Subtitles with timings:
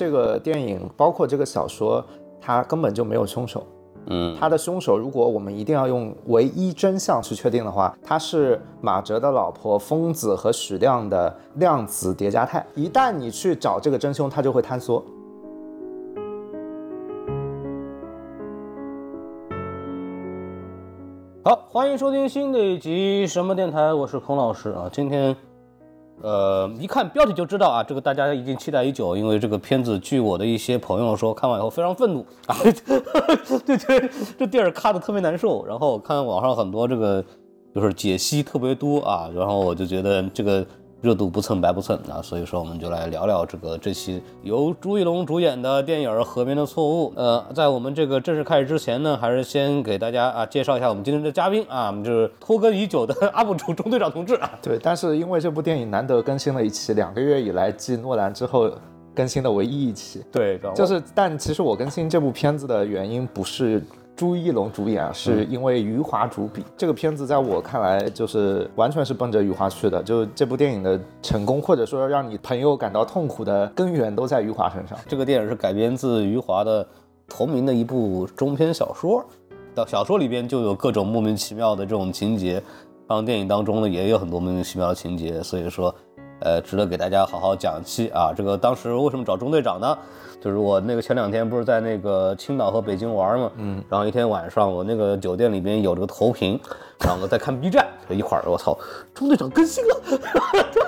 [0.00, 2.02] 这个电影，包括这个小说，
[2.40, 3.66] 它根本就没有凶手。
[4.06, 12.66] 嗯，他的凶手，如果我们一定要用唯一真相去确定的话，他是马哲的老婆疯子和许亮的量子叠加态。
[12.74, 15.04] 一旦你去找这个真凶，他就会坍缩。
[21.44, 24.88] 好，欢迎收听新的一集什么电台，我是孔老师啊。
[24.90, 25.36] 今天，
[26.22, 32.56] 呃，一看标题就知道啊，这个大家已经期待已久，因为这个片子，据我的一些朋友说，看完以后非常愤怒啊，
[33.66, 35.64] 对对，这电影看的特别难受。
[35.66, 37.24] 然后我看网上很多这个
[37.74, 40.66] 就是解析特别多啊，然后我就觉得这个。
[41.02, 47.10] 热度不蹭白不蹭啊，所以说我们就来聊聊这个这期由朱一龙主演的电影《河边的错误》。
[47.16, 54.50] 呃，在我们这个正式开始之前呢，还是先给大家啊介绍一下我们今天的嘉宾啊，我们就是拖更已久的 UP 主中队长同志啊。
[54.60, 58.70] 对，但是因为这部电影难得更新了一期，两个月以来继诺兰之后
[59.14, 60.22] 更新的唯一一期。
[60.30, 63.82] 对，就是，但其实我更新这部片子的原因不是。
[64.20, 70.02] 朱一龙主演是因为余华主笔，这个片子在我看来就是完全是奔着余华去的。
[70.02, 74.98] 就这部电影的成功，或者说让你朋友感到痛苦的根源都在余华身上。
[75.08, 76.86] 这个电影是改编自余华的
[77.26, 79.24] 同名的一部中篇小说，
[79.74, 82.62] 到小说里边就有各种莫名其妙的这种情节，
[83.08, 85.94] 然后电影当中呢也有很多莫名其妙的情节，所以说，
[86.40, 88.34] 呃，值得给大家好好讲一期啊。
[88.36, 89.96] 这个当时为什么找中队长呢？
[90.40, 96.58] 就是我那个前两天不是在那个青岛和北京玩嘛，嗯，然后一天晚上我那个酒店里边有这个投屏，
[96.98, 98.76] 然后我在看 B 站，一会儿我操，
[99.14, 100.00] 中队长更新了，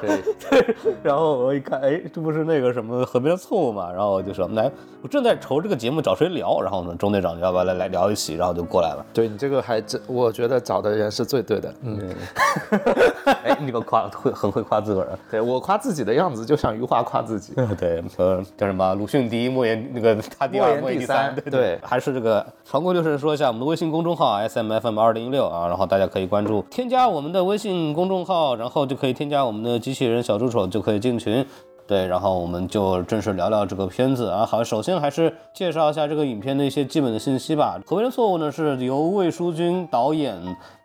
[0.00, 0.22] 对。
[0.50, 9.06] 对，然后我一看，哎，这不是那个什么河边的错误嘛，然后我就说来，我正在愁这个节目找谁聊，然后呢，中队长要不要来来聊一起，然后就过来了。
[9.14, 12.14] 对你这个还真，我觉得找的人是最对的，嗯，
[13.44, 19.41] 哎，你这个夸会很会夸自个儿，对我夸自己的样子就像余华夸自己，对，呃，叫什么鲁迅第。
[19.48, 31.44] 莫言那个他第二，莫言第三，对对，还是这个常规流程说一下我们的微信公众号 S M F M 二零一六啊，然后大家可以关注，添加我们的微信公众号，然后就可以添加我们的机器人小助手就可以进群，
[31.86, 34.46] 对，然后我们就正式聊聊这个片子啊。
[34.46, 37.80] 好，首先还是介绍一下这个影片的一些基本的信息吧。
[37.86, 40.36] 河边的错误呢是由魏书君导演，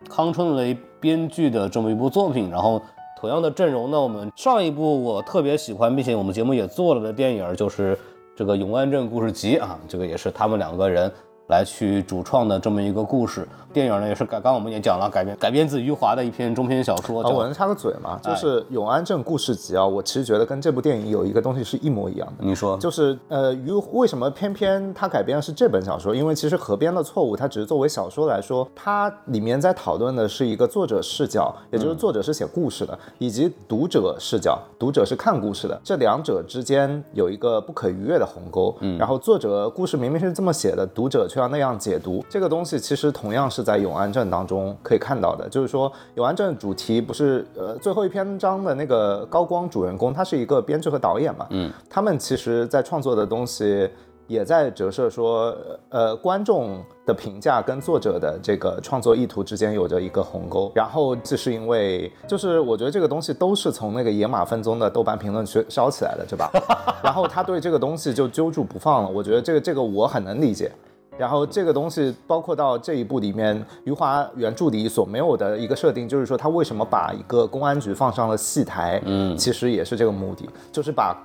[0.08, 2.80] 康春雷编剧的这么一部作品，然后
[3.20, 7.98] 同样的阵容呢，我们上一部我特别喜欢，并且我们节目也做了的电影就是。
[8.38, 11.12] 这个《永安镇故事集》啊，这个也是他们两个人。
[11.48, 17.22] 来去主创的这么一个故事电影呢，也是改，刚刚我们也讲了，改编改编自余华的一篇中篇小说。
[17.22, 18.18] 啊我能插个嘴吗？
[18.22, 22.44] 就是《永安镇故事集》啊，我其实觉得跟这部电影有一个东西是一模一样的。
[22.44, 26.14] 你说，就是呃，余为什么偏偏他改编的是这本小说？
[26.14, 38.74] 因为其实《河边的错误》它只是作为小说来说，它里面在讨论的是一个作者视角，也就是作者是写故事的，以及读者视角，读者是看故事的，这两者之间有一个不可逾越的鸿沟。
[38.80, 41.37] 嗯，然后作者故事明明是这么写的，读者却。
[41.38, 45.48] 要那样解读这个东西，其实同样是在永安镇当中可以看到的。
[45.48, 51.46] 就是说，永安镇主题不是呃最后一篇章的那个高光主人公，他是一个编剧和导演嘛？
[51.50, 53.88] 嗯，他们其实在创作的东西
[54.26, 55.56] 也在折射说，
[55.88, 60.70] 呃，观众的评价跟作者的这个创作意图之间有着一个鸿沟。
[60.74, 66.50] 然后这是因为，就是我觉得这个东西都是从那个野马分鬃的豆瓣评论区烧起来的，对吧？
[67.02, 69.08] 然后他对这个东西就揪住不放了。
[69.08, 70.70] 我觉得这个这个我很能理解。
[71.18, 81.16] 然后这个东西包括到这一部里面，余华原著里所没有的一个设定，就是说他为什么把一个公安局放上了戏台，嗯，其实也是这个目的，就是把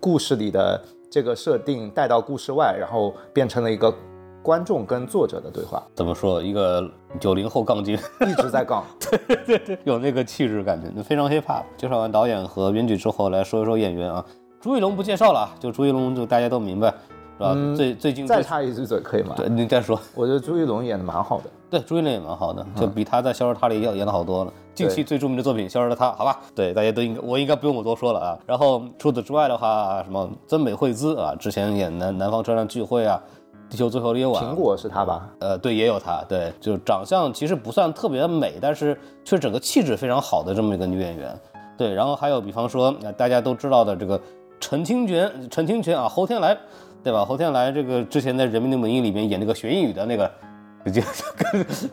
[0.00, 3.94] 故事里的这个设定带到故事外，然后变成了一个
[4.42, 5.82] 观众跟作者的对话。
[5.94, 6.42] 怎么说？
[6.42, 11.62] 一个九零后杠精一直在杠， 对对对，有那个气质感觉，非常 hiphop。
[11.76, 14.24] 介绍完导演和编剧之后，来说一说演员啊。
[14.60, 16.92] 朱一龙不介绍了，就朱一龙就大家都明白。
[17.38, 17.56] 是吧？
[17.76, 19.34] 最最近再插一句嘴可以吗？
[19.36, 19.98] 对，你再说。
[20.14, 21.44] 我觉得朱一龙演的蛮好的。
[21.70, 24.52] 对，朱一龙也蛮好的，就比他在《消失他》里要演的好多了。
[24.74, 26.40] 近期最著名的作品《消失的他》，好吧？
[26.54, 28.38] 对，大家都应该，我应该不用我多说了啊。
[28.46, 33.20] 然后除此之外的话，什么曾美惠孜啊，之前演南南方车站聚会啊，
[33.70, 34.42] 《地球最后的夜晚》。
[34.46, 35.28] 苹果是他吧？
[35.40, 36.24] 呃，对，也有他。
[36.28, 41.38] 对，就长相其实不算特别美，但是却整个气质非常好的这么一个女演员。
[41.76, 44.18] 对，然后还有比方说，大家都知道的这个
[44.58, 46.56] 陈清泉，陈清泉啊，侯天来。
[47.02, 47.24] 对吧？
[47.24, 50.30] 侯天来这个之前在《人民的名义》里面演那个学英语的那个，
[50.92, 51.02] 就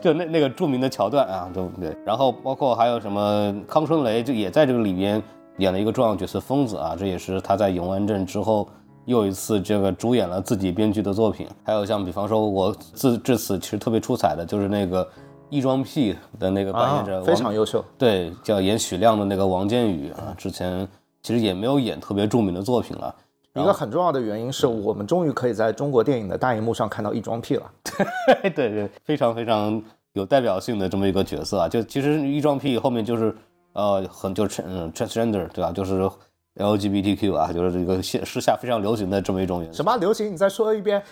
[0.00, 1.96] 就那那个著名的桥段啊，对不对？
[2.04, 5.22] 然后包括还有什么康春雷，就也在这个里边
[5.58, 8.68] 演了一个重要角色疯子啊，这也是他在永安镇之后
[9.06, 11.46] 又一次这个主演了自己编剧的作品。
[11.64, 15.08] 还有像比方说，我自至此其实特别出彩的就是那个
[15.48, 17.82] 异装癖的那个扮演者，非常优秀。
[17.96, 20.86] 对，叫演许亮的那个王建宇啊，之前
[21.22, 23.14] 其实也没有演特别著名的作品了。
[23.62, 27.70] 一个很重要的原因是我们终于可以在中国电影的大荧幕上看到异装癖了。
[28.42, 29.82] 对对，非常非常
[30.12, 31.68] 有代表性的这么一个角色啊！
[31.68, 33.34] 就其实异装癖后面就是
[33.72, 35.72] 呃很就是嗯 transgender 对吧？
[35.72, 36.08] 就是
[36.56, 39.66] LGBTQ 啊，就是这个现时下非常流行的这么一种。
[39.72, 40.32] 什么流行？
[40.32, 41.02] 你再说一遍，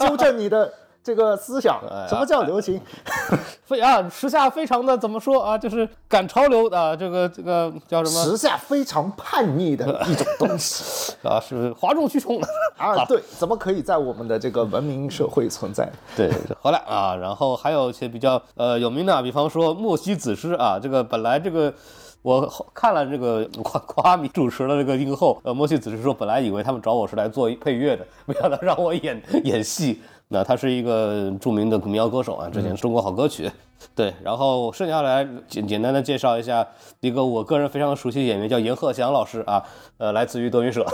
[0.00, 0.72] 纠正你的。
[1.02, 2.80] 这个思想，什么叫流行？
[3.64, 5.56] 非啊，时下非常的怎么说啊？
[5.56, 8.24] 就是赶潮流啊这个这个叫什么？
[8.24, 13.04] 时下非常叛逆的一种东西 啊，是哗众取宠的 啊。
[13.06, 15.90] 对，怎么可以在我们的这个文明社会存在？
[16.14, 16.30] 对，
[16.60, 21.72] 好了啊，然后还有一些比较呃有名的，比方说莫西子诗啊，这个本来这个
[22.20, 30.02] 我看了这个夸夸米主持了这个映后，呃，莫西子诗说本来以为他们找我是来做配乐的，没想到让我演演戏。
[30.32, 33.50] 那他是一个著名的民谣歌手啊，之前中国好歌曲，
[33.96, 36.64] 对，然后剩下来简简单的介绍一下
[37.00, 39.60] 一个我个人非常熟悉的演员，叫严鹤祥老师啊，
[39.98, 40.86] 呃，来自于德云社，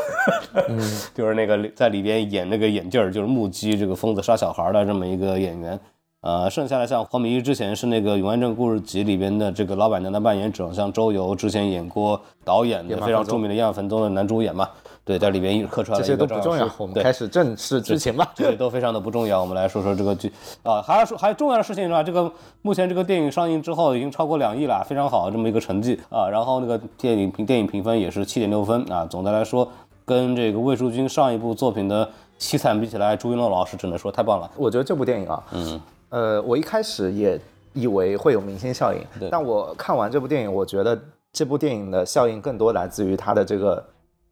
[1.14, 5.78] 就是那个在里边演那个眼镜儿，就是目击这个疯子杀小孩的这么一个演员，
[6.22, 14.66] 呃，剩下来像黄米一之前是那个《永安镇故事集》里边的这个老板娘的扮演者，像周游之前演过导演的非常著名的《烟雾坟中》的男主演嘛。
[15.06, 18.28] 对，在里边客串了这些都不重要，我们开始正式剧情吧。
[18.34, 20.32] 这些都非常的不重要，我们来说说这个剧
[20.64, 22.02] 啊，还要说还有重要的事情是吧？
[22.02, 22.28] 这个
[22.62, 26.28] 目前这个电影上映之后已经超过两亿了，非常好这么一个成绩啊。
[26.28, 29.06] 然后那个电影评电影评分也是七点六分啊。
[29.06, 29.70] 总的来说，
[30.04, 32.10] 跟这个魏淑君上一部作品的
[32.40, 34.50] 凄惨比起来，朱一龙老师只能说太棒了。
[34.56, 37.40] 我觉得这部电影啊，嗯，呃，我一开始也
[37.74, 39.00] 以为会有明星效应，
[39.30, 41.00] 但我看完这部电影，我觉得
[41.32, 43.84] 这部电影的效应更多来自于它的这个。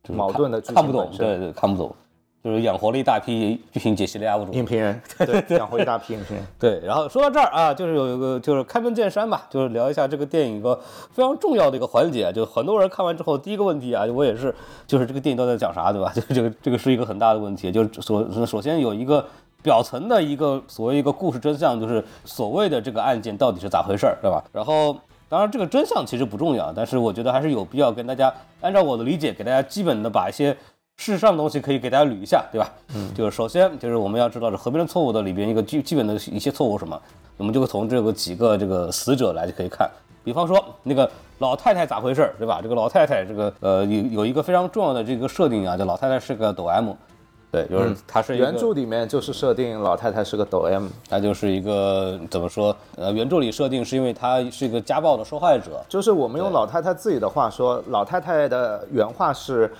[0.08, 1.94] 矛盾的看不懂，对对，看不懂，
[2.42, 6.46] 就是养活了一大批剧情解析类 UP 主、影评人， 对，养活一大批影评人。
[6.60, 10.78] 对，然后说到这儿啊，就是有一个就是开门见山吧，就是聊一下这个电影一个
[11.10, 14.54] 非常重要的一个环节，就很多人看完之后第一个问题啊，我也是，
[14.86, 16.12] 就是这个电影到底在讲啥，对吧？
[16.14, 19.24] 就是这个这个是一个很大的问题，就是首首先有一个
[19.62, 24.44] 表层的一个所谓一个故事真相，就是所谓的这个案件到底是咋回事儿，对吧？
[24.52, 24.94] 然后。
[25.34, 30.52] 当然，这个真相其实不重要，但是我觉得还是有必要跟大家按照我的理解，给大家基本的把一些
[30.96, 32.72] 事实上的东西可以给大家捋一下，对吧？
[32.94, 36.96] 嗯，就是首先就是我们要知道这河边的错误的里边一个基基本的一些错误什么，
[37.36, 39.90] 我们就会从这个几个这个死者来就可以看，
[40.22, 41.10] 比方说那个
[41.40, 42.60] 老太太咋回事，对吧？
[42.62, 46.92] 这个老太太这个呃有有一个非常重要的这个设定啊，就老太太是个抖 M。
[47.54, 52.76] 对，就是他是原著里面就是设定老太太是个抖 M，她就是一个怎么说？
[52.96, 55.80] 呃，原著里设定是因为她是一个家暴的受害者。
[55.88, 59.72] 就是我们用老太太自己的话说，老太太的原话是，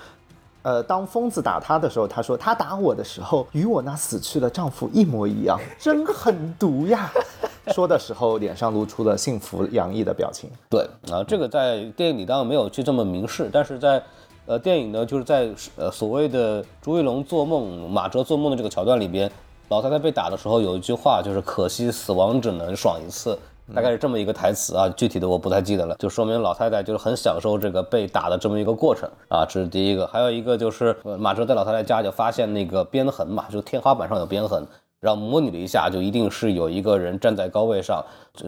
[0.61, 7.11] 呃，当疯子打她的时候，她说她打我的时候与我那死去的丈夫一模一样，真狠毒呀。
[7.73, 10.49] 说的时候脸上露出了幸福洋溢的表情。
[10.69, 14.01] 对，啊，这个在电影里当然没有去这么明示，但是在。
[14.47, 19.29] 呃，电影呢，就是在呃所谓的朱一龙做梦、马哲做梦的这个桥段里边，
[19.69, 23.35] 老太太被打的时候有一句话，就是“可惜死亡只能爽一次”，
[23.73, 30.05] 大概是这么一个台词啊，具体的我不太记得了，就说明老太太就是很享受这个被打的这么一个过程啊，这是第一个。
[30.05, 34.63] 还有一个就是马哲在老太太家就发现那个鞭痕嘛，就天花板上有鞭痕。
[35.05, 38.03] 然后模拟了一下，就一定是有一个人站在高位上，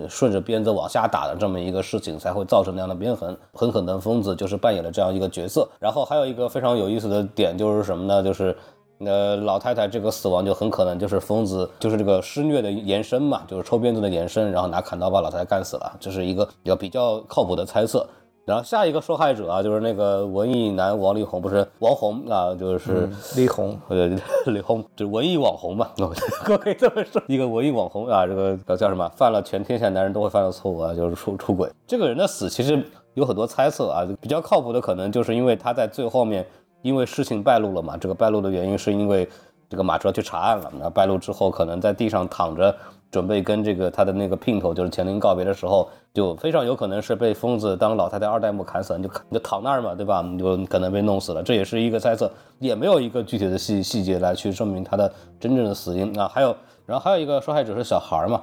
[0.10, 3.38] 顺着鞭子往下打的这么一个事情，才会造成那样的鞭痕。
[3.54, 5.70] 很可能疯子就是扮演了这样一个角色。
[5.80, 8.24] 然后还有一个非常有意思的点就是什么呢？
[8.24, 8.58] 就是
[9.02, 18.04] 呃老太太这个死亡就很可能就是疯子，就是这个施虐的延伸嘛，就是抽鞭子的延伸，然后拿砍刀把老太太干死了，这是一个比较比较靠谱的猜测。
[18.48, 24.08] 然后下一个受害者啊，就是那个文艺男王力宏，不是王红啊，就是力宏， 呃，
[24.48, 25.90] 力宏，就是文艺网红嘛，
[26.58, 29.06] 可以这么说，一个文艺网红啊，这个叫什么？
[29.18, 31.70] 犯了全天下男人都会犯的错误啊，就是出出轨。
[31.86, 32.82] 这个人的死其实
[33.16, 36.48] 有很多猜测啊，比较靠谱的可能就是因为他在最后面，
[36.84, 39.28] 因为事情败露了嘛，这个败露的原因是因为
[39.70, 42.74] 这个马哲去查案了，那败露之后可能在地上躺着。
[43.10, 50.22] 准备跟这个他的那个姘头就是乾陵告别的时候，就非常有可能是被疯子当老太太二代目砍死，你就你就躺那儿嘛，对吧？
[50.22, 56.28] 你就可能被弄死了，这也是一个猜测，也没有一个具体的细细节来去证明他的真正的死因啊。
[56.28, 58.42] 还有，然后还有一个受害者是小孩嘛，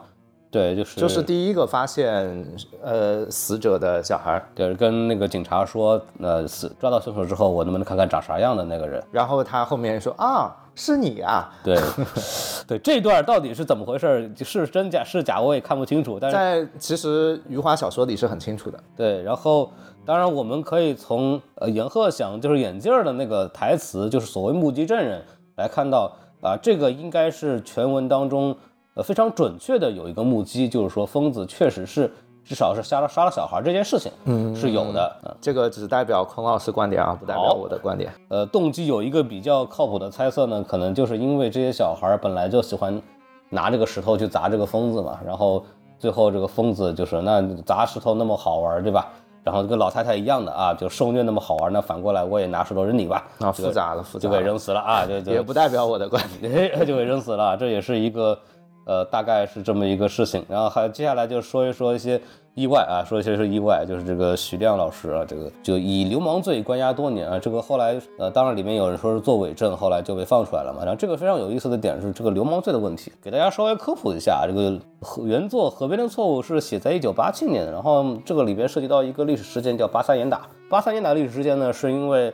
[0.51, 2.47] 对，就是就是第一个发现
[2.83, 9.05] 呃死者的小孩，就是跟那个警察说，呃死抓到凶手之后，我能不能看看长啥样的那个人？
[9.11, 10.57] 然后他后面说啊。
[10.75, 11.53] 是你啊？
[11.63, 11.79] 对，
[12.67, 14.31] 对，这段到底是怎么回事？
[14.43, 16.19] 是真假是假，我也看不清楚。
[16.21, 18.79] 但是在其实余华小说里是很清楚的。
[18.97, 19.71] 对，然后
[20.05, 25.23] 当然我们可以从呃严鹤翔就是眼镜的那个台词，就是所谓目击证人
[25.57, 28.57] 来看到啊，这个应该是全文当中
[28.95, 32.11] 呃非常准确的有一个目击，就是说疯子确实是
[32.45, 35.37] 至少是杀了杀了小孩这件事情，嗯，是有的。
[35.41, 38.13] 这个只代表孔老师观点啊，不代表我的观点。
[38.29, 43.01] 呃，动机有一个比较靠谱的猜测呢，可能就是因为这些小孩本来就喜欢
[43.49, 45.65] 拿这个石头去砸这个疯子嘛，然后
[45.99, 49.09] 最后这个疯子就是那砸石头那么好玩，对吧？
[49.43, 58.39] 然后跟老太太一样的啊，就受虐那么好玩，那反过来我也拿石头扔你吧，啊，复杂了，复杂就给扔死了啊，就也不代表我的观点， 就给扔死了，这也是一个，
[58.85, 60.45] 呃，大概是这么一个事情。
[60.49, 62.21] 然后还接下来就说一说一些。
[62.57, 70.85] 意外啊，说一些是意外，就是这个徐亮老师啊，这个就以流氓罪关押多年啊，这个后来呃，当然里面有人说是做伪证，后来就被放出来了嘛。
[70.85, 74.79] 然后这个非常有意思的点是这个流氓罪的问题，给大家稍微科普一下，这个
[75.25, 80.43] 原作《河边的错误》是写在一九八七年，然后这个里边涉及到一个历史事件叫八三严打。
[80.71, 82.33] 八三严打历史事件呢，是因为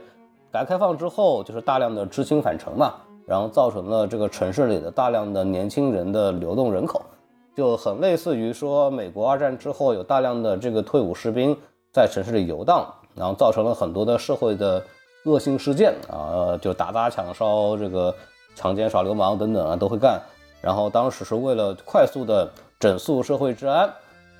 [0.52, 2.92] 改革开放之后就是大量的知青返城嘛，
[3.30, 7.00] 然后造成了这个城市里的大量的年轻人的流动人口。
[7.56, 11.56] 就很类似于说，美国二战之后有大量的这个退伍士兵
[11.92, 14.82] 在城市里游荡，然后造成了很多的社会的
[15.26, 18.12] 恶性事件啊，就打砸抢烧、这个
[18.56, 20.20] 强奸耍流氓等等啊都会干。
[20.60, 23.88] 然后当时是为了快速的整肃社会治安，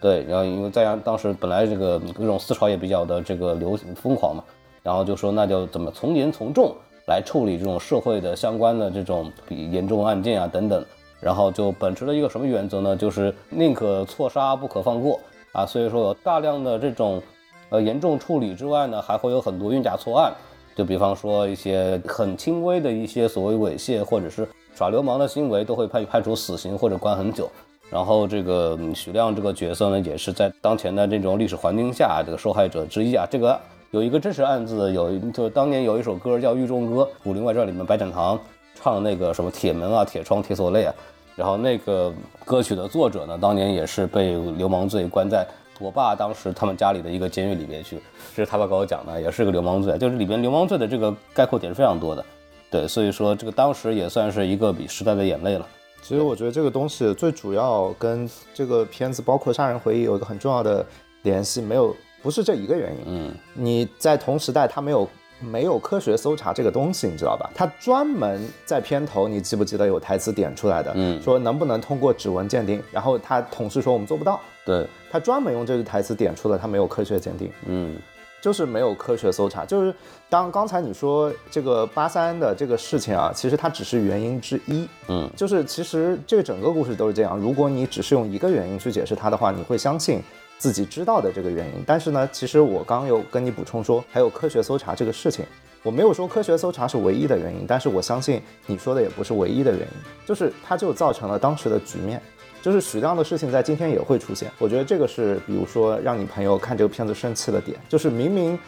[0.01, 4.43] 对，然后因为在当时本来这个各种思潮也比较的这个流疯狂嘛，
[4.83, 6.75] 然后就说那就怎么从严从重
[7.11, 10.83] 来处理这种社会的相关的这种比严重案件啊等等。
[11.21, 12.97] 然后就秉持了一个什么原则呢？
[12.97, 15.21] 就是宁可错杀不可放过
[15.53, 15.67] 啊！
[15.67, 17.21] 所以说有大量的这种，
[17.69, 20.33] 呃，严重处理之外呢，还会有很多冤假错案。
[20.75, 27.51] 就比方说一些很轻微的一些所谓猥亵或者是耍流氓的行为，都会判判处死刑或者关很久。
[27.91, 33.27] 然后这个许亮这个角色呢，也是在当前的这种历史环境下这个受害者之一啊。
[33.31, 33.61] 这个
[33.91, 38.39] 有一个真实案子，有就是当年有一首歌叫《狱中歌》，《武林外传》里面白展堂。
[38.83, 40.95] 唱那个什么铁门啊、铁窗、铁锁链啊，
[41.37, 42.11] 然后那个
[42.47, 45.47] 歌曲的作者呢，当年也是被流氓罪关在
[45.79, 48.01] 我爸当时他们家里的一个监狱里面去，
[48.35, 52.25] 这是他爸跟我讲的，也是个流氓罪，就是里边流氓罪的这个概括点是非常多的，
[52.71, 55.67] 对，所以说这个当时也算是一个比时代的眼泪了。
[56.01, 60.87] 其实我觉得这个东西最主要跟这个片子包括《杀人回忆》有一个很重要的
[61.25, 65.09] 联系，没有不是这一个原因，嗯，你在同时代他没有。
[65.43, 67.51] 没有科学搜查这个东西，你知道吧？
[67.55, 70.93] 他专门在片头，你记不记得有台词点出来的？
[70.95, 72.79] 嗯，说能不能通过指纹鉴定？
[72.93, 74.39] 然后他同事说我们做不到。
[74.67, 77.51] 对，他专门用这个台词点出了他没有科学鉴定。
[77.65, 77.97] 嗯，
[78.43, 79.65] 就是没有科学搜查。
[79.65, 79.95] 就是
[80.29, 84.87] 当刚才你说这个八三的这个事情啊，其实它只是原因之一。
[85.09, 87.39] 嗯，就是其实这个整个故事都是这样。
[87.39, 90.21] 如果你只是用一个原因去解释它的话，你会相信。
[90.61, 95.43] 自己知道的这个原因，但是呢，其实我刚有跟你补充说，还有科学搜查这个事情，
[95.83, 102.21] 我没有说科学搜查是唯一的原因，但是我相信你说的也不是唯一的原因，就是它就造成了当时的局面，
[102.61, 108.59] 就是许亮的事情在今天也会出现，我觉得这个是比如说让你朋友看这个片子生气的点，就是明明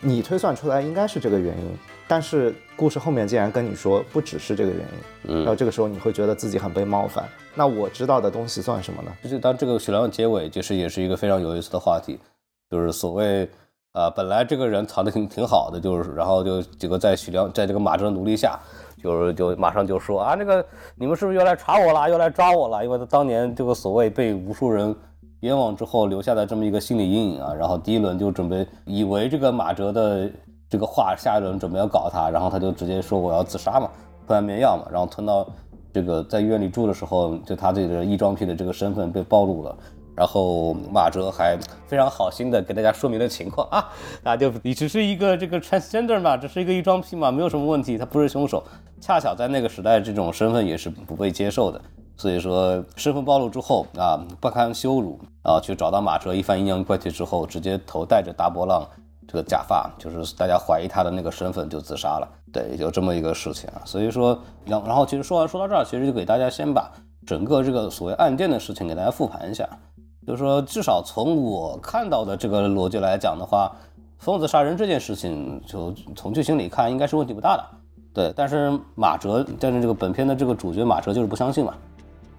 [0.00, 1.76] 你推算出来应该是这个原因。
[2.08, 7.24] 但是故事后面竟然跟你说不只是这个原因，嗯，然后这个时候你会觉得自己很被冒犯。
[7.54, 9.10] 那我知道的东西算什么呢？
[9.22, 12.18] 就是当这个许良结尾，其实也是一个非常有意思的话题，
[12.70, 13.48] 就是所谓，
[13.92, 18.58] 呃，本来这个人藏的挺挺好的，就是然后就几个在许良在这个马哲的努力下，
[19.02, 20.64] 就是就马上就说啊，那个
[20.96, 22.84] 你们是不是又来查我了，又来抓我了？
[22.84, 24.94] 因为他当年这个所谓被无数人
[25.40, 30.30] 冤枉之后留下的这么一个心理阴影啊，然后第一轮就准备以为这个马哲的。
[30.72, 33.90] 这个话下一轮准备要搞他，然后他就直接说我要自杀嘛，
[34.26, 35.46] 吞安眠药嘛，然后吞到
[35.92, 39.76] 这个在医院里住的时候，就他自己的异装癖的这个身份被暴露了，
[40.16, 43.86] 然后马哲还非常好心的给大家说明了情况啊，
[44.22, 48.64] 大家就你只是一个这个 transgender 嘛，只是一个异装癖嘛，没有什么问题，他不是凶手，
[48.98, 51.78] 恰巧在那个时代这种身份也是不被接受的，
[52.16, 58.88] 所以说身份暴露之后啊不堪羞辱啊，去找到马哲一番阴阳怪气之后，直接头戴着大波浪。
[59.32, 63.80] 这个假发就是大家怀疑他的那个身份就自杀了，对，就这么一个事情啊。
[63.86, 66.92] 所以说，然然后其实说完说到这儿，其实就给大家先把
[67.26, 69.66] 整个这个所谓案件的事情给大家复盘一下。
[70.26, 73.74] 就是说，至少从我看到的这个逻辑来讲的话，
[74.18, 77.64] 疯子杀人这件事情，就从剧情里看应该是问题不大的。
[78.12, 81.72] 对，但是马哲，但是这个本片的这个主角马哲就是不相信嘛，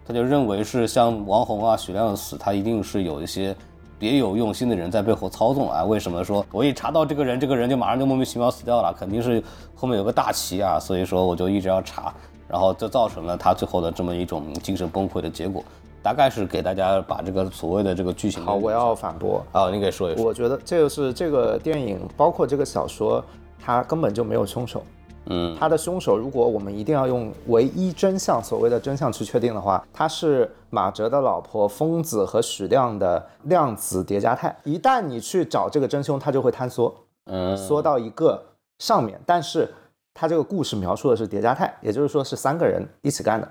[0.06, 3.56] 他就认为是像王红啊、许亮的死，他一定是有一些。
[4.04, 5.82] 别有用心的人在背后操纵啊！
[5.86, 8.92] 为什么说我一查到这个人，这个人就马上就莫名其妙死掉了？
[8.92, 9.42] 肯定是
[9.74, 10.78] 后面有个大旗啊！
[10.78, 12.14] 所以说我就一直要查，
[12.50, 15.64] 然后就造成了他最后的这么一种精神崩溃的结果。
[16.02, 19.70] 大概是给大家把这个所谓的这个剧情好，我要反驳啊！
[19.70, 20.26] 你给说一说。
[20.26, 23.24] 我觉得这个是这个电影，包括这个小说，
[23.58, 24.84] 它根本就没有凶手。
[25.26, 34.56] 嗯，他的凶手，如果我们一定要用唯一真相，所谓的真相去确定的话，他是马哲的老婆疯子和许亮的量子叠加态。
[34.64, 36.94] 一旦你去找这个真凶，他就会坍缩，
[37.26, 38.44] 嗯，缩到一个
[38.80, 39.20] 上面。
[39.26, 39.74] 但是
[40.14, 43.50] 他这个故事描述的是叠加态，也就是说是三个人一起干的。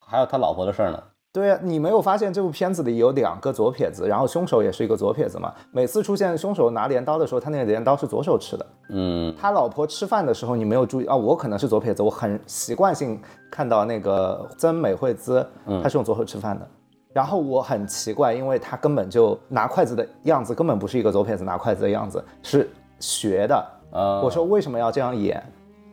[0.00, 1.02] 还有他老婆的事儿呢。
[1.38, 5.54] 对啊，你没有发现这部片子里有两个左撇子，然后凶手也是一个左撇子嘛？
[5.70, 8.66] 每次出现凶手拿镰刀的时候，他那个镰刀是左手持的。
[8.90, 11.14] 嗯，他老婆吃饭的时候，你没有注意啊？
[11.14, 15.46] 我可能是左撇子，我很习惯性看到那个曾美惠子，
[15.80, 16.66] 她是用左手吃饭的。
[17.12, 22.68] 然后我很奇怪，因为他根本就拿筷子的样子根本不是一个左撇子拿筷子的样子，是
[22.98, 23.66] 学的。
[23.92, 25.42] 呃，我说为什么要这样演？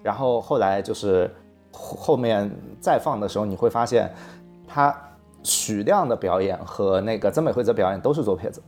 [0.03, 1.29] 然后后来就是
[1.71, 4.11] 后后面再放的时候，你会发现
[4.67, 4.95] 他
[5.45, 8.61] 许亮的表演和那个曾美惠子表演都是左撇子。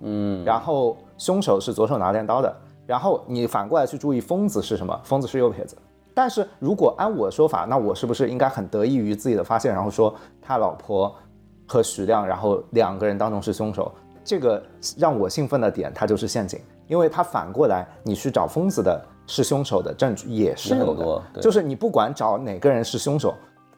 [0.00, 2.54] 嗯，然后凶手是左手拿镰刀的，
[2.86, 5.00] 然后你反过来去注意疯子是什么？
[5.04, 5.74] 疯子是右撇子。
[6.12, 11.14] 但是如果按我说法，那我是不是应该很得益于自己的发现，然后说他老婆
[11.66, 13.90] 和许亮，然后两个人当中是凶手？
[14.24, 14.62] 这个
[14.98, 23.32] 让我兴奋的点，它就是陷阱，因为它反过来你去找疯子的是凶手的证据也是有的，就是你不管找哪个人是凶手，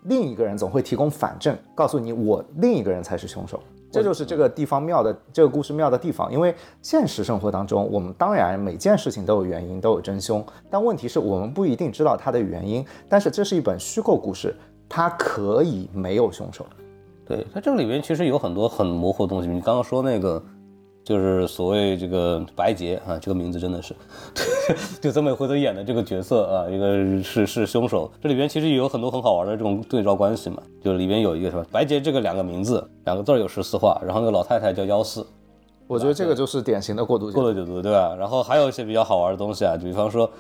[0.04, 3.60] 另一个人总会提供反证，告诉你我另一个人才是凶手。
[3.90, 6.30] 这就是这个地方妙的，这个故事妙的地方。
[6.30, 12.84] 因为现实生活当中，我们当然每件事情都有原因，都有真凶，但问题是我们不一定知道它的原因。
[13.08, 14.54] 但是这是一本虚构故事，
[14.90, 16.66] 它可以没有凶手。
[17.26, 19.48] 对，它这个里面其实有很多很模糊的东西。
[19.48, 20.42] 你刚刚说那个，
[21.08, 23.96] 就是所谓这个白洁啊，这个名字真的是，
[25.00, 28.12] 就曾美惠子演的这个角色啊，一个是是凶手。
[28.20, 35.26] 这里边其实也有很多很好玩的这种对照关系嘛，就里边有一个什么白洁这个两个名字，两个字儿有十四画，然后那个老太太叫幺四。
[35.86, 38.14] 我觉得这个就是典型的过度过度解读，对吧？
[38.14, 40.30] 然后还有一些比较好玩的东西啊，比方说，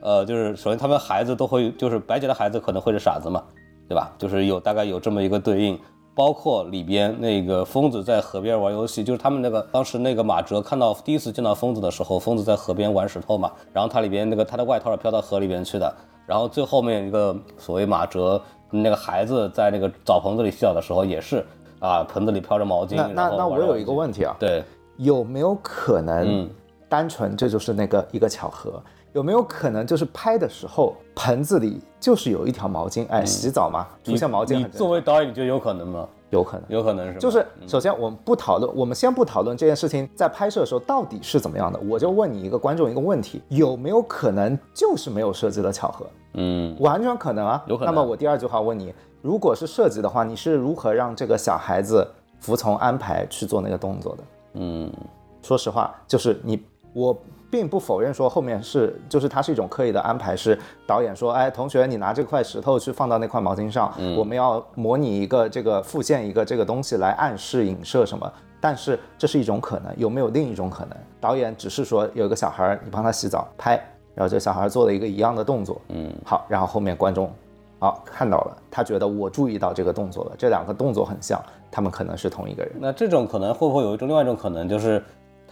[0.00, 3.42] 呃，就是首先他们孩子都会，就是白洁的孩子可能会是傻子嘛，
[3.86, 4.10] 对吧？
[4.16, 5.78] 就是有大概有这么一个对应。
[6.14, 15.92] 包括里边那个疯子在河边玩游戏，就是他们那个当时那个马哲看到第一次见到疯子的时候，疯子在河边玩石头嘛，然后他里边那个他的外套是飘到河里边去的，
[16.24, 21.44] 然后最后面一个所谓马哲那个孩子在那个澡盆子里洗澡的时候也是
[21.80, 22.94] 啊，盆子里飘着毛巾。
[22.94, 24.62] 那那那我有一个问题啊，对，
[24.98, 26.48] 有没有可能
[26.88, 28.80] 单纯这就是那个一个巧合？
[29.14, 33.06] 有没有可能就是拍的时候盆子里就是有一条毛巾？
[33.08, 34.58] 哎，洗澡嘛，出现毛巾。
[34.58, 36.08] 你作为导演，你觉得有可能吗？
[36.30, 37.18] 有可能，有可能是。
[37.20, 41.78] 就是首先我们不讨论，我们先不讨论这件事情在拍摄的时候到底是怎么样的。
[41.88, 46.04] 我就问你一个观众一个问题：有没有可能就是没有设计的巧合？
[46.32, 47.94] 嗯，完全可能啊，有可能。
[47.94, 52.04] 那么我第二句话问你：如果是设计的话，你是如何让这个小孩子
[52.40, 54.24] 服从安排去做那个动作的？
[54.54, 54.92] 嗯，
[55.40, 56.60] 说实话，就是你
[56.92, 57.16] 我。
[57.54, 68.28] 并不否认说后面是，就是它是一种刻意的安排，是导演说，哎，同学，你拿这块石头去放到那块毛巾上，我们要模拟一个这个复现一个这个东西来暗示影射什么。
[68.60, 70.98] 但是这是一种可能，有没有另一种可能？
[71.20, 73.80] 导演只是说有一个小孩，你帮他洗澡拍，
[74.16, 77.32] 然后这小孩做了一个一样的动作，嗯，好，然后后面观众
[77.78, 81.40] 好看到了，他觉得我注意到这个动作了，这两个动作很像，
[81.70, 82.72] 他们可能是同一个人。
[82.80, 85.00] 那这种可能会不会有一种另外一种可能，就是？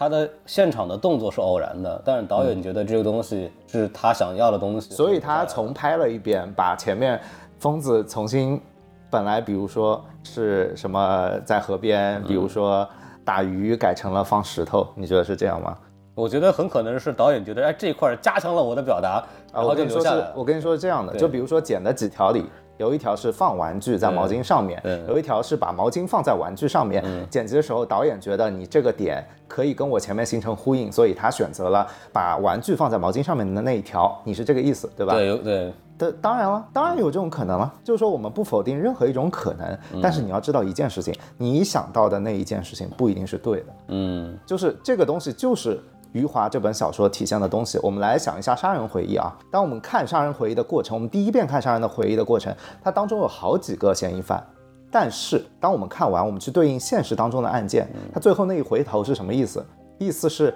[0.03, 7.21] 他的现场的动作是偶然的，但是导演觉得这个东西是他想要的东西，所以他重拍了一遍，把前面
[7.61, 8.61] 疯子重新，
[9.09, 12.89] 本来比如说是什么在河边，比如说
[13.25, 15.79] 打鱼，改成了放石头，你觉得是这样吗？
[16.15, 20.33] 我觉得很可能是导演觉得，哎，这一块加强了我的表达，然后就留下来。
[20.35, 22.45] 我跟你说是这样的，就比如说剪的几条里。
[22.83, 27.01] 有一条是放玩具在毛巾上面，有一条是把毛巾放在玩具上面。
[27.31, 34.21] 剪辑的时候，导演觉得你这个点可以跟我前面形成呼应，所以他选择了把玩具放在毛巾上面的那一条。
[34.25, 35.15] 你是这个意思，对吧？
[35.15, 35.73] 对，对。
[35.97, 37.73] 的当然了，当然有这种可能了。
[37.85, 43.67] 就是说，我们不否定任何一种可能，但是你要知道一件事情，你想到的那一件事情不一定是对的。
[43.89, 45.81] 嗯，就是这个东西就是。
[46.13, 49.35] 余华这本小说体现的东西，我们来想一下《杀人回忆》啊。
[49.51, 54.45] 当我们看《杀人回忆》的过程，我们第一遍看《杀人的回忆》的过程，它当中有好几个嫌疑犯。
[54.91, 59.65] 但是当我们看完，我们去对应现实当中的案件，它最后那一回头是什么意思？
[59.99, 60.55] 意思是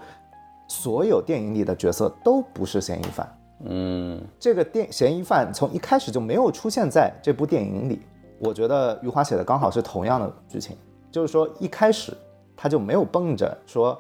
[0.69, 3.39] 所有电影里的角色都不是嫌疑犯。
[3.65, 8.03] 嗯，这个电嫌疑犯从一开始就没有出现在这部电影里。
[8.39, 10.77] 我觉得余华写的刚好是同样的剧情，
[11.11, 12.15] 就是说一开始
[12.55, 13.99] 他就没有蹦着说。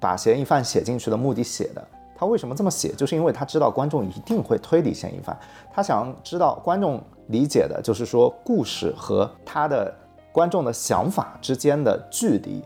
[0.00, 2.92] 把嫌疑犯写进去的目的写的，他为什么这么写？
[2.94, 5.38] 就是因为他知道观众一定会推理嫌疑犯，
[5.72, 9.94] 他想知道观众理解的，就是说故事和他的
[10.32, 12.62] 观众的想法之间的距离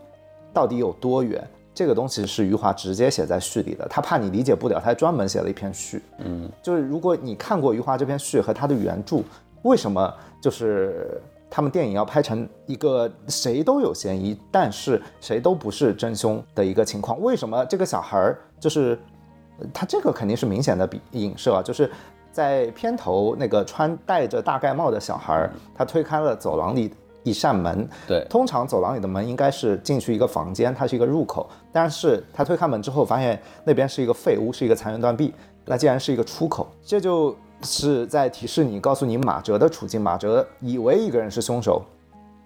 [0.53, 1.45] 到底有多远。
[1.75, 6.03] 这个东西是余华直接写在序里的，他怕你理解不了，他还专门写了一篇序。
[6.19, 9.23] 嗯，就是如果你看过余华这篇序和他的原著，
[9.63, 11.19] 为什么就是
[11.55, 17.21] 他们电影要拍成一个谁都有嫌疑，但是谁都不是真凶的一个情况？
[17.21, 18.97] 为什么这个小孩儿就是
[19.71, 21.87] 他这个肯定是明显的比影射，啊就是
[22.31, 26.91] 在片头那个穿戴着大盖帽的小孩儿，他推开了走廊里。
[27.25, 39.99] 一扇门，对，通常走廊里的门应该是进去一个房间，它是一个入口，但是他推开门之后，发现那边是一个废屋，是一个残垣断壁，那竟然是一个出口，这就是在提示你，告诉你马哲的处境。
[39.99, 41.81] 马哲以为一个人是凶手，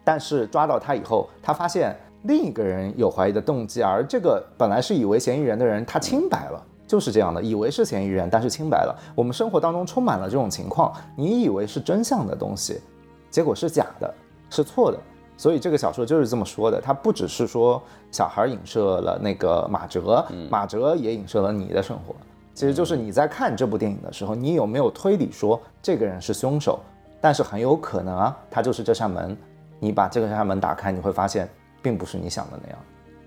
[0.03, 8.95] 但是抓到他以后，他发现另一个人有怀疑的动机，而这个本来是以为嫌疑人的人，他清白了，就是这样的，以为是嫌疑人，但是清白了。
[9.15, 12.79] 我们生活当中充满了这种情况，你以为是真相的东西，
[13.29, 14.13] 结果是假的。
[14.49, 14.97] 是错的，
[15.35, 16.79] 所以这个小说就是这么说的。
[16.79, 22.15] 它不只是说小孩影射了那个马哲，马哲也影射了你的生活。
[22.57, 26.79] 其实就是你在看这部电影的时候，你有没有推理说这个人是凶手？
[27.21, 29.37] 但是很有可能啊，他就是这扇门。
[29.79, 31.47] 你把这个扇门打开，你会发现
[31.83, 32.79] 并不是你想的那样。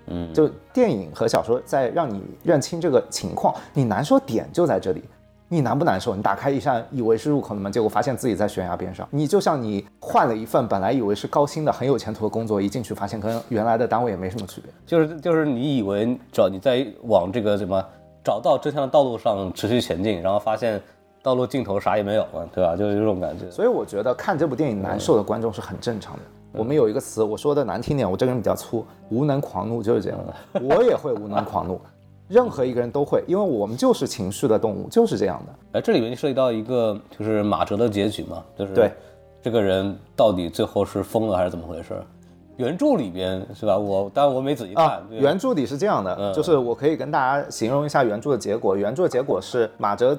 [0.08, 5.04] 嗯，就电影和小说在让你认清这个情况，你难受点就在这里。
[5.46, 6.16] 你难不难受？
[6.16, 9.06] 你打开一扇以为是入口的门，结果发现自己在悬崖边上。
[9.12, 14.72] 你就像你换了一份本来以为是高薪的很有前途的工作，一进去发现跟原来的单位也没什么区别。
[14.84, 17.80] 就是就是你以为找你在往这个什么
[18.22, 20.80] 找到真相的道路上持续前进，然后发现
[21.22, 22.76] 道路尽头啥也没有了，对吧？
[22.76, 23.50] 就是这种感觉。
[23.50, 26.22] 所以我觉得看这部电影难受的观众是很正常的。
[26.52, 30.60] 我们有一个词，我说的难听点，我这个人比较粗，无能狂怒就是这样的。
[30.68, 31.80] 我也会无能狂怒。
[32.26, 35.78] 任何一个人都会，因为我们就是情绪的动物，就是这样的。
[35.78, 38.92] 哎，这里面涉及到一个就是马哲的结局嘛，就是对
[39.42, 41.94] 这个人到底最后是疯了还是怎么回事？
[42.60, 43.76] 原著里边是吧？
[43.76, 48.76] 我当然我没仔细看，原著里是这样的，就是我可以跟大家形容一下原著的结果。
[48.76, 50.16] 原著的结果是马哲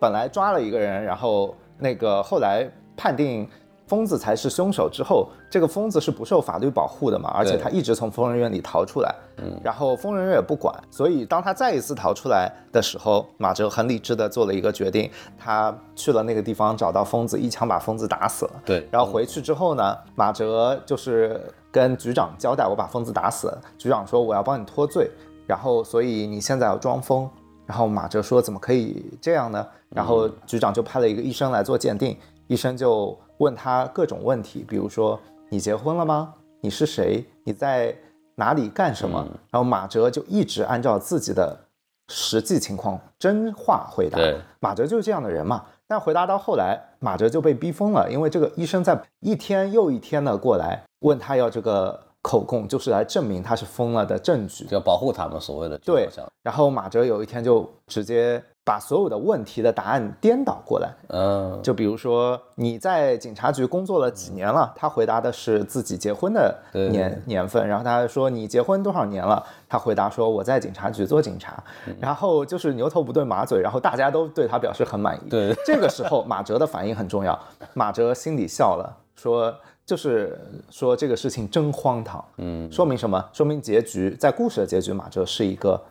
[0.00, 3.46] 本来抓了一个人，然后那个后来判定。
[3.88, 7.30] 疯子才是凶手之后，这个疯子是不受法律保护的嘛？
[7.34, 10.74] 而且他一直从疯人院里逃出来，嗯，然后疯人院也不管。
[10.90, 18.52] 所以当他再一次逃出来的时候，马哲很理智的做了一个决定，他去了那个地方，找到疯子，一枪把疯子打死了。
[18.64, 21.38] 对，然后回去之后呢，马哲就是
[21.72, 23.60] 跟局长交代，我把疯子打死了。
[23.76, 25.10] 局长说我要帮你脱罪，
[25.48, 27.28] 然后所以你现在要装疯。
[27.66, 29.66] 然后马哲说怎么可以这样呢？
[29.88, 33.18] 然后局长就派了一个医生来做鉴定，医生就。
[33.38, 36.32] 问他各种问题，比如说你结婚了吗？
[36.60, 37.26] 你是谁？
[37.42, 37.92] 你在
[38.36, 39.26] 哪里干什么？
[39.50, 41.58] 然后马哲就一直按照自己的
[42.06, 44.16] 实际情况真话回答。
[44.60, 45.64] 马哲就是这样的人嘛。
[45.88, 56.08] 但回答到后来，马哲就被逼疯了，因为这个医生在一天又一天的过来问他要这个口供，就是来证明他是疯了的证据，要保护他们所谓的对。
[56.42, 58.42] 然后马哲有一天就直接。
[58.64, 71.60] 把所有的问题的答案颠倒过来，嗯，就比如说你在警察局工作了几年了，他回答的是自己结婚的年年份，然后他说你结婚多少年了，他回答说我在警察局做警察，
[71.98, 75.28] 然后就是牛头不对马嘴，然后大家都对他表示很满意。
[75.28, 77.36] 对，这个时候马哲的反应很重要，
[77.74, 79.52] 马哲心里笑了，说
[79.84, 80.40] 就是
[80.70, 83.22] 说这个事情真荒唐，嗯，说明什么？
[83.32, 85.82] 说明结局在故事的结局，马哲是一个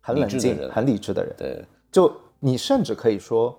[0.00, 1.34] 很冷静、很理智的人。
[1.36, 1.64] 对。
[1.90, 3.58] 就你甚至可以说，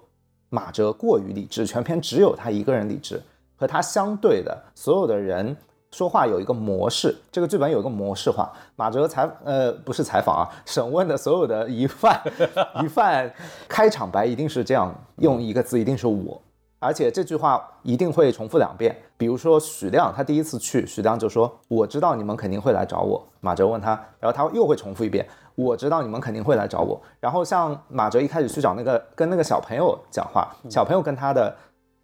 [0.49, 3.21] 马哲过于理智，全篇只有他一个人理智，
[3.56, 5.58] 和他相对的所有的人
[5.91, 8.54] 说话有一个模式，这个剧本有一个模式化。
[8.75, 12.21] 马哲采呃不是采访啊， 审问的所有的疑犯，
[12.84, 13.34] 疑犯
[13.67, 16.39] 开场白一定是这样，用一个字一定是我，
[16.79, 18.95] 而且这句话一定会重复两遍。
[19.17, 23.21] 比如说许亮，他第一次去，许亮就说我知道你们肯定会来找我。
[23.41, 25.27] 马哲问他，然后他又会重复一遍。
[25.55, 26.99] 我知道你们肯定会来找我。
[27.19, 31.53] 然后像马哲一开始去找那个跟那个小朋友讲话，小朋友跟他的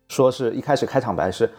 [0.10, 1.50] 说是一开始开场白是，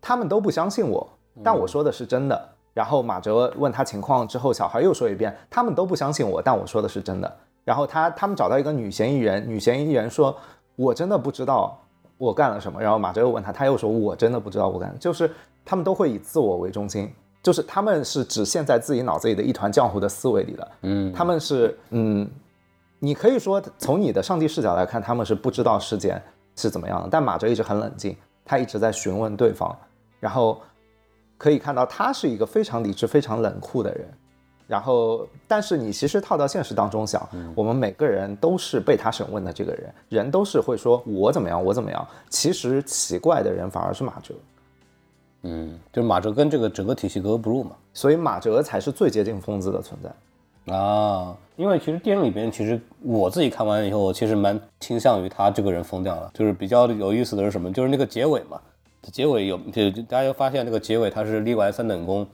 [0.00, 1.08] 他们都不相信我，
[1.42, 2.48] 但我说的是真的。
[2.74, 7.36] 然后马哲问他情况之后，小孩又说一遍，他们都不相信我，但我说的是真的。
[7.64, 10.36] 然后他他们找到一个女嫌疑人，女嫌疑人说，
[10.76, 11.78] 我真的不知道
[12.20, 12.78] 我干了什么。
[12.80, 15.30] 然后马哲又问他，他又说我真的不知道我干，就是
[15.64, 17.10] 他们都会以自我为中心。
[17.42, 22.30] 就是他们是只陷在自己脑子里的一团浆糊的思维里的，嗯，他们是，嗯，
[22.98, 26.22] 你可以说从你的上帝视角来看，他们是不知道事件
[26.54, 27.08] 是怎么样的。
[27.10, 29.74] 但马哲一直很冷静，他一直在询问对方，
[30.20, 30.60] 然后
[31.38, 34.06] 可以看到他是一个非常理智、非常冷酷的人。
[34.70, 42.06] 然后，但是你其实套到现实当中想，我们每个人都是被他审问的这个人，人都是会说我怎么样，我怎么样。
[42.28, 44.32] 其实奇怪的人反而是马哲。
[45.42, 50.72] 嗯，就是马哲跟这个整个体系格格不入嘛，所以马哲才是最接近疯子的存在。
[50.72, 51.36] 啊。
[51.56, 56.30] 因为其实电影里边，其实我自己看完以后，我其实蛮倾向于他这个人疯掉了。
[56.32, 57.72] 就是比较有意思的是什么？
[57.72, 58.60] 就是那个结尾嘛，
[59.10, 62.24] 结尾有就大家又发现那个结尾他是立完三等功，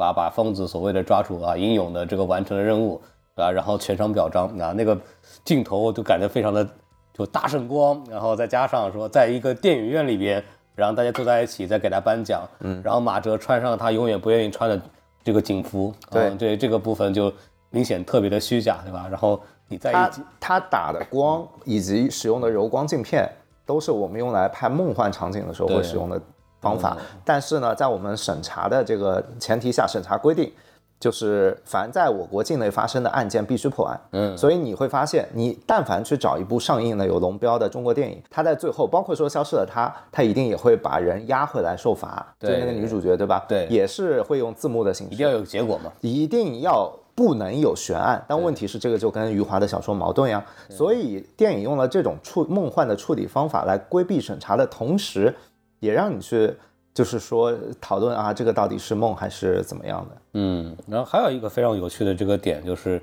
[0.00, 2.98] 把把疯子所谓的抓住啊，英勇的这个完成了任务
[3.34, 4.98] 啊，然后全场表彰啊，那个
[5.44, 6.66] 镜头就感觉非常的
[7.12, 10.42] 就大圣光，然后再加上说在一个电影院里边，
[10.74, 14.80] 然后大家坐在一起在给他颁奖，嗯，然后马哲穿上他永远不愿意穿的
[15.22, 17.30] 这个警服，对对，这个部分就。
[17.72, 19.06] 明显特别的虚假，对吧？
[19.08, 20.10] 然后你在他
[20.40, 23.30] 他打的光以及使用的柔光镜片，
[23.64, 26.20] 都是我们用来拍梦幻场景的时候会使用的
[26.60, 26.96] 方法。
[27.24, 30.52] 但是呢，在我们审查的这个前提下，审查规定
[30.98, 34.00] 就是凡在我国境内发生的案件必须破案。
[34.12, 42.34] 嗯，所以你会发现，你但凡去找一部上映的有龙标的中国电影，它在最后，包括说消失了他，他一定也会把人押回来受罚。
[42.38, 43.44] 对，那个女主角，对吧？
[43.48, 45.14] 对，也是会用字幕的形式。
[45.14, 45.90] 一定要有结果嘛？
[46.00, 46.92] 一定要。
[47.12, 50.42] 不能有悬案，但问题是这个就跟余华的小说矛盾呀。
[50.70, 55.34] 所以电影用了这种处梦幻的处理方法来规避审查的同时，
[55.80, 56.54] 也让你去
[56.94, 60.16] 就是说讨论啊，这个到底是梦还是怎么样的？
[60.34, 63.02] 嗯，然后还有一个非常有趣的这个点就是，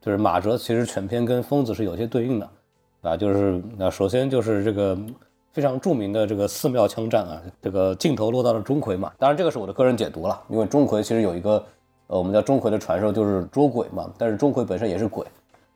[0.00, 2.50] 就是马哲其实全篇跟疯子是有些对应的，
[3.00, 4.98] 啊，就是那首先就是这个
[5.52, 11.64] 非常著名的这个寺庙枪战啊，这个镜头落到了钟馗嘛，当然这个是我的个人解读了，因为钟馗其实有一个。
[12.08, 15.26] 呃，我们叫钟馗的传说就是捉鬼嘛，但是钟馗本身也是鬼，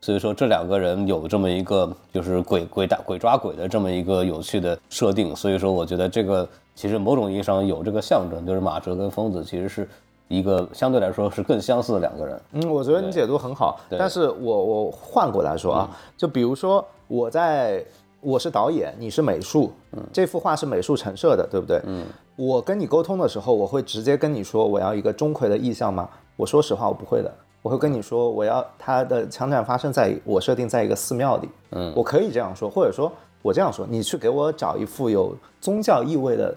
[0.01, 9.89] 所以说这两个人有这么一个就是鬼鬼打鬼抓鬼的这么一个有趣的设定，所以说我觉得这个其实某种意义上有这个象征，就是马哲跟疯子其实是
[10.29, 12.41] 一个相对来说是更相似的两个人。
[12.53, 17.85] 嗯，我觉得你解读很好，但是我我换过来说啊，就比如说我在
[18.23, 19.73] 我是导演，你是美术，
[20.13, 21.81] 这幅画是美术陈设的，对不对？
[21.85, 22.05] 嗯。
[22.37, 26.09] 我跟你沟通的时候，我会直接跟你说我要一个钟馗的意象吗？
[26.37, 27.31] 我说实话，我不会的。
[27.63, 31.49] 我会跟你说，我要他的枪战发生在我设定在一个寺庙里。
[31.71, 36.57] 嗯，我可以这样说，或者说我这样说，你去给我找一幅有宗教意味的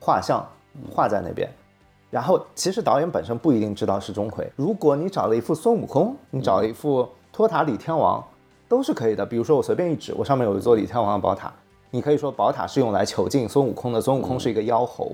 [0.00, 0.44] 画像
[0.90, 1.48] 画在那边。
[2.10, 4.46] 然后，其实导演本身不一定知道是钟馗。
[4.54, 8.22] 如果你找了一幅孙悟空，你找了一幅托塔李天王，
[8.68, 9.24] 都是可以的。
[9.24, 11.50] 比如说，我随便一指，我上面有一座李天王的宝塔。
[11.90, 15.12] 你可以说宝塔是用来囚禁孙悟空的，孙悟空是一个妖猴，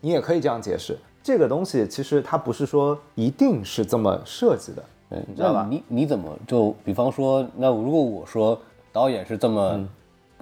[0.00, 0.98] 你也可以这样解释。
[1.26, 4.84] 这个东西其实它不是说一定是这么设计的，
[5.26, 5.66] 你知道吧？
[5.68, 8.56] 你你怎么就比方说，那如果我说
[8.92, 9.88] 导演是这么，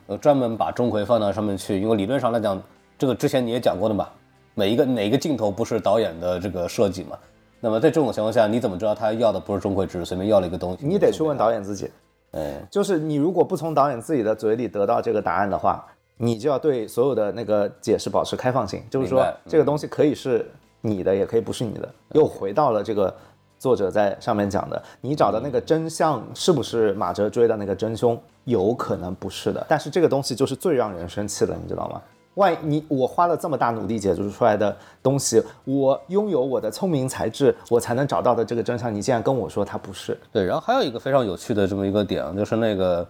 [0.09, 2.63] 呃，专门把钟馗放到上面去，因为理论上来讲，
[2.99, 4.07] 这个之前你也讲过的嘛，
[4.53, 7.17] 每一个哪一个镜头不是导演的这个设计嘛？
[7.61, 10.87] 那么在这种情况下，你怎么知道他要的不是钟馗，只是随便要了一个东西？
[10.87, 11.91] 你得去问导演自己。
[12.33, 15.83] 哎，就是你如果不从导演自己的嘴里得到这个答案的话，
[16.19, 18.83] 你就要对所有的那个解释保持开放性。
[18.91, 20.47] 就是说，这个东西可以是
[20.87, 21.89] 你的，也可以不是你的。
[22.13, 23.13] 又回到了这个
[23.59, 28.21] 作者在上面讲的，你找的那个真相是不是马哲追的那个真凶？
[28.45, 29.65] 有可能不是的。
[29.67, 32.03] 但是这个东西就是最让人生气的，你知道吗？
[32.35, 40.19] 万一你我花了这么大努力解读出来的东西，我拥有我的聪明才智，我才能找到的这个真相，你竟然跟我说它不是？
[40.33, 43.09] 对，然后还有一个非常有趣的这么一个点，就是那个，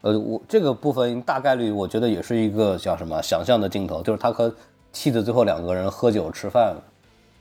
[0.00, 4.52] 呃，我这个部分大概率我觉得也是一个叫什么想象的镜头，就是他和
[4.92, 6.74] 妻子最后两个人喝酒吃饭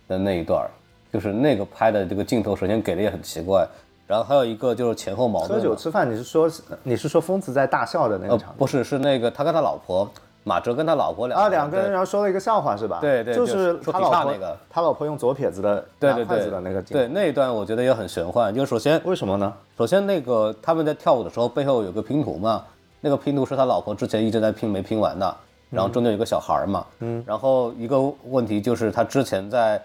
[0.08, 0.68] 的那一段，
[1.12, 3.68] 就是那个拍的这个镜头，首先给的也很奇怪，
[4.08, 5.60] 然后还有一个就是前后矛盾。
[5.60, 6.52] 喝酒吃饭，你是说
[6.84, 8.54] 你是说疯子在大笑的那个场？
[8.58, 10.10] 不是，是那个他跟他老婆。
[10.46, 12.98] 马哲跟他老婆两啊两个人，然后说了一个笑话是吧？
[13.00, 18.54] 对对，就是他老婆那个，他老婆用左撇子的对对对的那个对那一段，我觉得也很玄幻。
[18.54, 19.54] 就首先为什么呢？
[19.78, 22.62] 首先那个他们在跳舞的时候，背后有个拼图嘛，
[23.00, 25.34] 那个拼图是他老婆之前一直在拼没拼完的，
[25.70, 29.82] 然后中间有个小孩嘛，嗯，然后一个问题就是他之前在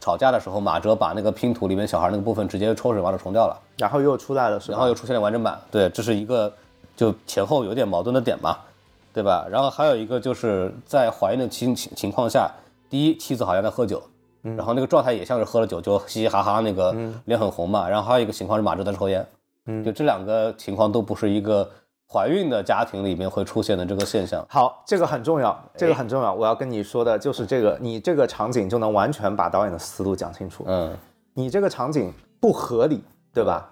[0.00, 6.52] 吵架的时候，马哲把那个拼图里面小孩那个部分直接抽水把它冲掉了，然后又出来了，然后又出现了完整版，对，这是一个
[6.96, 8.56] 就前后有点矛盾的点嘛。
[9.12, 9.44] 对吧？
[9.50, 12.48] 然后还有一个就是在怀孕的情情情况下，
[12.88, 14.00] 第一妻子好像在喝酒，
[14.40, 17.88] 然后那个状态也像是喝了酒，就嘻嘻哈哈，那个脸很红嘛。
[17.88, 19.26] 然后还有一个情况是马哲在抽烟，
[19.66, 21.68] 嗯，就这两个情况都不是一个
[22.12, 24.44] 怀孕的家庭里面会出现的这个现象。
[24.48, 26.34] 好，这个很重要，这个很重要。
[26.34, 30.64] 我要跟你说的就是这个，你这个场景就能完全把导演的思路讲清楚。
[30.66, 30.96] 嗯，
[31.34, 33.68] 你这个场景不合理，对吧？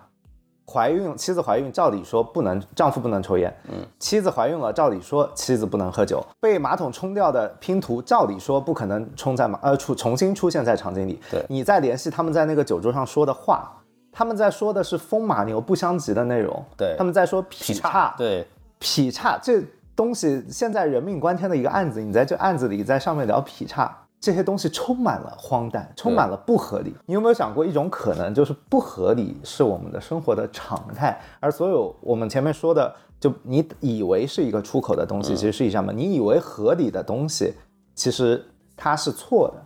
[0.70, 3.52] 怀孕，妻子怀孕，照理说不能，丈夫不能抽烟。
[3.70, 6.22] 嗯，妻子怀孕了，照理说妻子不能喝酒。
[6.38, 11.18] 被马桶冲掉的拼图，照理说不可能冲在马呃出重新出现在场景里。
[11.30, 13.77] 对，你再联系他们在那个酒桌上说的话，
[14.18, 16.60] 他们在说的是风马牛不相及的内容。
[16.76, 18.12] 对，他们在说劈叉。
[18.18, 18.44] 对，
[18.80, 19.62] 劈叉这
[19.94, 26.92] 东西现在人命关天的一个案子，你在这案子里在上面聊劈叉，这些东西充满了荒诞，充满了不合理。
[27.06, 35.96] 你有没有想过一种可能，就是不合理是我们的生活的常态，而所有我们前面说的，就你以为是一个出口的东西，其实是一扇门。
[35.96, 37.54] 你以为合理的东西，
[37.94, 38.44] 其实
[38.76, 39.62] 它是错的。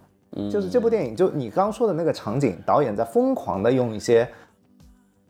[0.51, 4.27] 就是这部电影，就你刚刚说的那个场景，导演在疯狂的用一些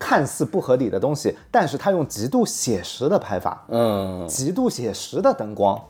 [0.05, 5.81] 看似不合理的东西，但是他用极度写实的拍法，嗯，极度写实的灯光。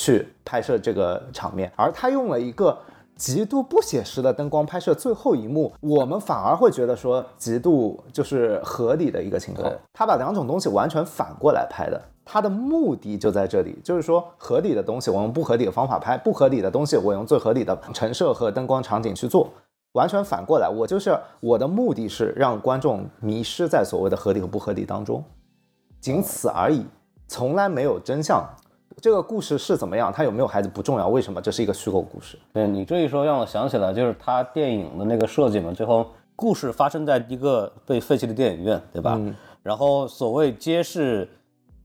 [0.00, 2.78] 去拍摄这个场面，而他用了一个
[3.16, 9.68] 极度不写实的灯光拍摄最后一幕，我们反而会觉得说极度就是合理的一个情况。
[9.92, 19.48] 他把两种东西完全反过来拍的，他的目的就在这里，就是说合理的东西我用不合理的方法拍，不合理的东西我用最合理的陈设和灯光场景去做，
[19.92, 20.68] 完全反过来。
[20.68, 25.22] 我就是我的目的是让观众迷失在所谓的合理和不合理当中，
[26.00, 26.84] 仅此而已，
[27.26, 28.44] 从来没有真相。
[29.00, 30.12] 这个故事是怎么样？
[30.12, 32.36] 他有没有孩子不重要，为什么这是一个虚构故事？
[32.52, 35.72] 对你这一说，让我想起来就是他电影的那个设计嘛。
[35.72, 39.20] 最后故事发生在一个被废弃的电影院，对吧？
[39.62, 41.28] 然后所谓揭示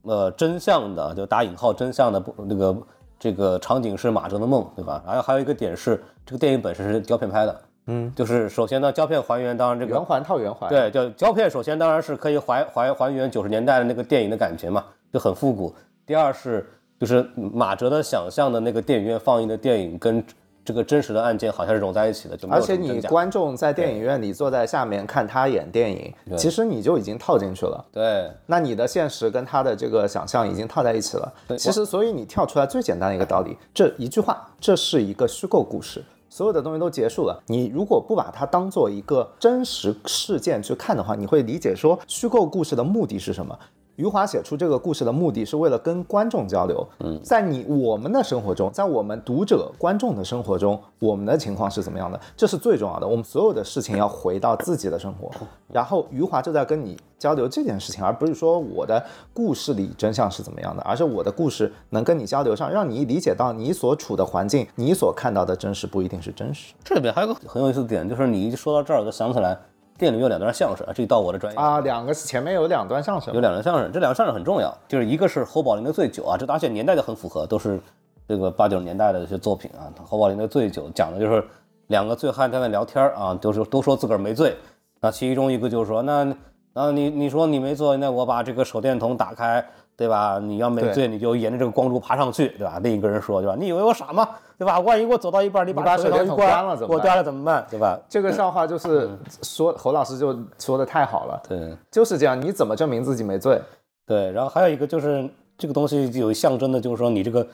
[0.02, 2.76] 呃真相的，就打引号真相的不那个
[3.16, 5.00] 这个场景是马哲的梦，对吧？
[5.06, 15.74] 然后还有一个点是这个电影本身是胶片拍的，嗯，就是首先呢胶片还原，当然这个圆环套圆环，对，就胶片首先当然是可以还还还原九十年代的那个电影的感觉嘛，就很复古。
[16.06, 16.66] 第二是。
[17.00, 20.24] 就是马哲的想象的那个电影院放映的电影跟
[20.64, 27.84] 这个真实的案件好像是融在一起的，就而且你观众在电影院里坐在下面看他演电影，其实你就已经套进去了。
[27.92, 31.30] 对，那你的现实跟他的这个想象已经套在一起了。
[31.58, 36.02] 其实，所以你跳出来最简单的一个道理，这一句话，这是一个虚构故事，
[36.34, 37.40] 所有的东西都结束了。
[37.46, 43.56] 你如果不把它当做一个真实事件去看的话，你会理解说虚构故事的目的是什么。
[43.96, 46.86] 余华写出这个故事的目的是为了跟观众交流。
[47.00, 52.20] 嗯，在你我们的生活中，在我们读者观众的生活中，我们的情况是怎么样的？
[52.36, 53.06] 这是最重要的。
[53.06, 55.30] 我们所有的事情要回到自己的生活，
[55.68, 66.74] 然后余华就在跟你交流这件事情，而不是说我的故事里真相是怎么样的，而是我的故事能跟你交流上，让你理解到你所处的环境，你所看到的真实不一定是真实。
[66.82, 69.56] 这里边还有个很有意思的点，就是你一说到这儿，我就想起来。
[69.98, 77.80] 店里面有两段相声啊，这到我的专业啊，两个前面有两段相声，有两段相声，这两个相声很重要，就是一个是侯宝林的醉酒啊，这而且年代的很符合，都是
[78.28, 79.92] 这个八九十年代的一些作品啊。
[80.04, 81.44] 侯宝林的醉酒讲的就是
[81.86, 84.56] 两个醉汉在那聊天啊，都是都说自个儿没醉，
[85.00, 86.34] 那其中一个就是说那
[86.72, 89.64] 那你你说你没醉，那我把这个手电筒打开。
[89.96, 90.40] 对吧？
[90.42, 92.80] 你要没醉，你就沿着这个光柱爬上去，对吧？
[92.82, 93.56] 另一个人说，对吧？
[93.56, 94.28] 你以为我傻吗？
[94.58, 94.80] 对吧？
[94.80, 97.64] 万一我走到一半，你把手电筒关了，怎么我掉了怎么办？
[97.70, 97.98] 对吧？
[98.08, 99.08] 这个笑话 就是
[99.42, 101.40] 说，侯老师就说的太好了。
[101.48, 102.40] 对，就是这样。
[102.40, 103.60] 你怎么证明自己没醉？
[104.06, 104.32] 对。
[104.32, 107.46] 然后还有一个就是这个东西有象征的，就是说你这个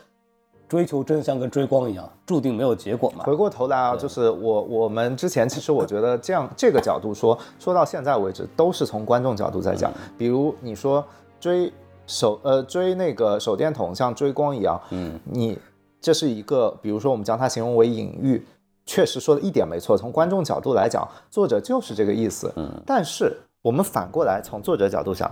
[0.66, 3.24] 追求真相跟追光一样，注定没有结果嘛。
[3.24, 9.92] 回过头来啊，就是我我们之前其实我觉得这样这个角度说说到现在为止，都是从观众角度在讲。
[10.16, 11.04] 比如你说
[11.38, 11.70] 追。
[12.10, 15.56] 手呃追那个手电筒像追光一样，嗯，你
[16.00, 18.44] 这是一个，比如说我们将它形容为隐喻，
[18.84, 19.96] 确实说的一点没错。
[19.96, 22.68] 从观众角度来讲，作者就是这个意思，嗯。
[22.84, 25.30] 但是我们反过来从作者角度想，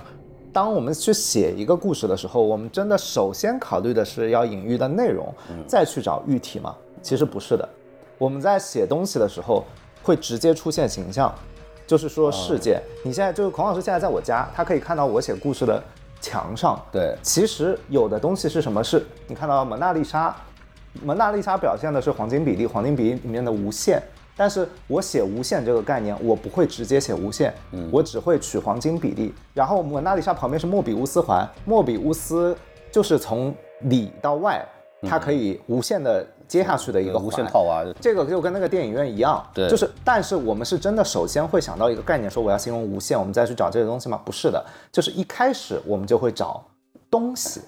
[0.53, 5.35] 当我们去写一个故事的时候，我们真的首先考虑的是要隐喻的内容，
[5.67, 6.77] 再去找喻体吗？
[7.03, 7.69] 其实不是的。
[8.19, 9.65] 我们在写东西的时候
[10.03, 11.35] 会直接出现形象，
[11.89, 12.81] 就是说事件。
[13.03, 15.83] 你现在就是孔老师现在在我家，他可以看到我写故事的。
[16.21, 18.83] 墙上对，其实有的东西是什么？
[18.83, 20.35] 是你看到蒙娜丽莎，
[21.03, 24.03] 蒙娜丽莎表现的是黄金比例，黄金比例里面的无限。
[24.37, 29.35] 但是我写无限这个概念，我不会直接写无限，嗯，我只会取黄金比例。
[29.53, 32.57] 然后蒙娜丽莎旁边是莫比乌斯环，莫比乌斯
[32.93, 34.65] 就是从里到外，
[35.09, 36.27] 它可以无限的。
[36.49, 44.21] 接下去的一个无限套娃，这个就跟那个电影院一样，对，就是，但是我们是真的首先会想到一个概念，说我要形容无限，我们再去找这些东西吗？
[44.25, 46.65] 不是的，就是一开始我们就会找
[47.11, 47.61] 东西、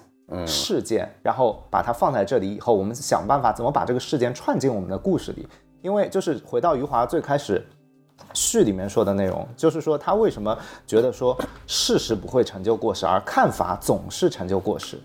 [0.47, 5.47] 事件，然后把它放在这里以后，我们想办法怎么把这个事件串进我们的故事里。
[5.81, 7.65] 因为就是回到余华最开始
[8.33, 14.99] 序里面说的内容，就是说他为什么觉得说事实不会成就过失，而看法总是成就过失。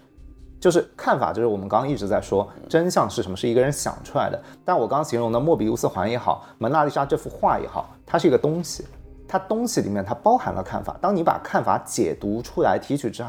[0.67, 4.43] 就是看法，就是我们刚刚一直在说真相是什么，是一个人想出来的。
[4.65, 8.85] 但我刚刚形容的莫比乌斯环也好，蒙娜丽莎这幅画也好，它是一个东西，
[9.29, 10.97] 它东西里面它包含了看法。
[11.01, 13.25] 当你把看法解读出来、提取之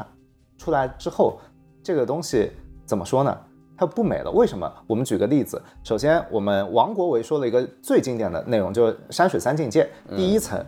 [0.56, 1.38] 出来之后，
[1.80, 2.50] 这个东西
[2.84, 3.38] 怎么说呢？
[3.76, 4.30] 它不美了。
[4.32, 4.68] 为什么？
[4.88, 9.88] 我们举个例子，首先我们王国维说了一个最经典的内容，就是山水三境界。
[10.16, 10.60] 第一层，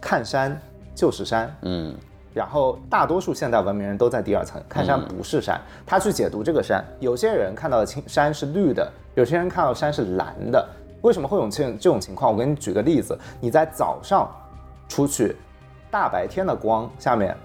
[0.00, 0.58] 看山
[0.94, 1.54] 就是山。
[1.60, 1.94] 嗯。
[2.34, 6.84] 然后大多数现代文明人都在第二层看山不是山，他去解读这个山。
[6.98, 10.68] 有些人看到的青山是绿的，有些人看到山是蓝的，
[11.02, 12.32] 为什么会有这这种情况？
[12.32, 14.28] 我给你举个例子，你在早上
[14.88, 15.36] 出去，
[15.92, 17.36] 大白天的光下面，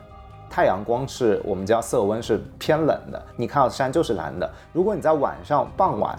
[0.50, 4.50] 太阳光是我们叫色温是偏冷的，你看到山就是蓝的。
[4.74, 6.18] 如果你在晚上傍晚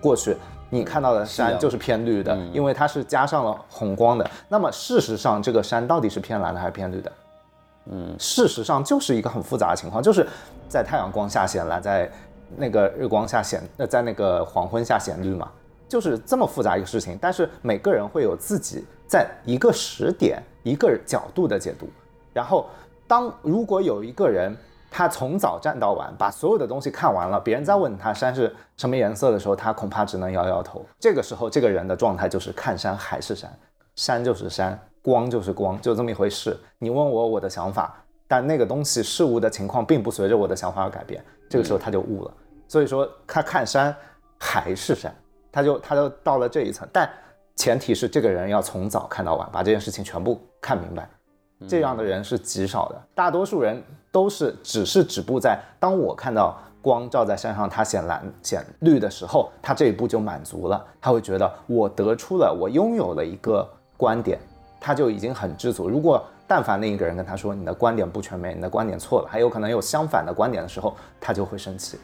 [0.00, 0.36] 过去，
[0.68, 4.28] 你看到的山就是偏绿的，因为它是加上了红光的。
[4.48, 7.12] 那么事实上，这个山到底是偏蓝的还是偏绿的？
[7.90, 10.26] 嗯，事实上就是一个很复杂的情况，就是
[10.68, 12.10] 在太阳光下显蓝，在
[12.56, 15.50] 那个日光下显，呃，在那个黄昏下显绿嘛。
[15.88, 21.86] 就是这么复杂一个事情，但是每个人会有自己在一个时点、一个角度的解读。
[22.32, 22.66] 然后，
[23.06, 24.56] 当如果有一个人
[24.90, 30.82] 他从早站到晚，把所有的东西看完了，别人再问他山是什么颜色的时候，他恐怕只能摇摇头。
[30.98, 33.50] 这个时候，这个人的状态就是看山还是山，
[33.96, 36.56] 山就是山，光就是光，就这么一回事。
[36.78, 37.94] 你问我我的想法，
[38.26, 41.22] 但那个东西事物的情况并不随着我的想法而改变。
[41.50, 42.30] 这个时候他就悟了。
[42.68, 43.94] 所以说，他看山
[44.38, 45.14] 还是山。
[45.54, 47.06] 他就他就到了这一层，但
[47.56, 51.06] 前提是这个人要从早看到晚，把这件事情全部看明白。
[51.68, 60.82] 这样的人是极少的，大多数人都是只是止步在当我看到光照在山上，它显蓝显绿的时候，他这一步就满足了。
[61.02, 64.40] 他会觉得我得出了，我拥有了一个观点，
[64.82, 65.88] 他就已经很知足。
[65.88, 71.98] 如果但凡另一个人跟他说你的观点不全面，你的观点错了，还有可能有相反的观点的时候，他就会生气。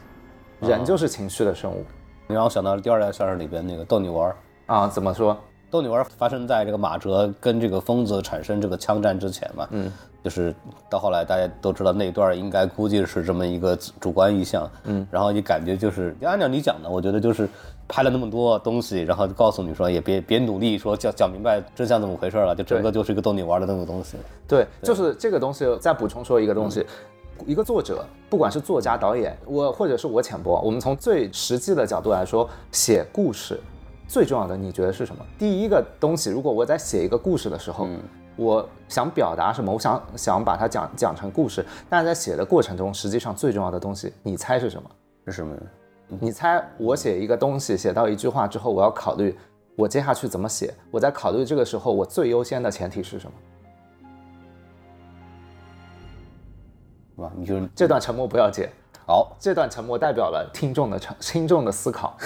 [0.61, 1.85] 人就是情绪的生物。
[2.27, 5.37] 你让我想到了第二代相声里边那个逗你玩儿啊，怎么说？
[5.69, 9.91] 逗你玩儿发生在这个马哲跟这个疯子产生这个枪战之前嘛，嗯，
[10.23, 10.53] 就是
[10.89, 17.47] 到后来大家都知道那段应该估计是这么一个主观意向，嗯，然后你感觉就是按照你讲的，我觉得就是
[17.87, 24.17] 拍了那么多东西，然后就告诉你说也别别努力说讲讲明白真相怎么回事了，就整个就是一个逗你玩的那种东西。
[24.47, 25.65] 对，就是这个东西。
[25.79, 26.85] 再补充说一个东西。
[27.47, 33.57] 一个作者，不管是作家、导演，我或者是我浅薄，我们从最实际的角度来说，写故事
[34.09, 35.23] 最重要的，你觉得是什么？
[35.37, 37.87] 第一个东西，如果我在写一个故事的时候，
[38.35, 44.89] 我想表达什么，我想想把它讲讲成故事，但是在写的过程中，实际上最重要的东西，你猜是什么？
[45.27, 45.55] 是什么？
[46.07, 49.37] 你猜我写一个东西，写到一句话之后，我要考虑
[49.75, 50.73] 我接下去怎么写。
[50.89, 53.29] 我在考虑这个时候，我最优先的前提是什
[57.15, 57.23] 么？
[57.23, 57.31] 吧？
[57.37, 58.67] 你就这段沉默不要接。
[59.05, 62.17] 好，这段沉默代表了听众的沉听众的思考，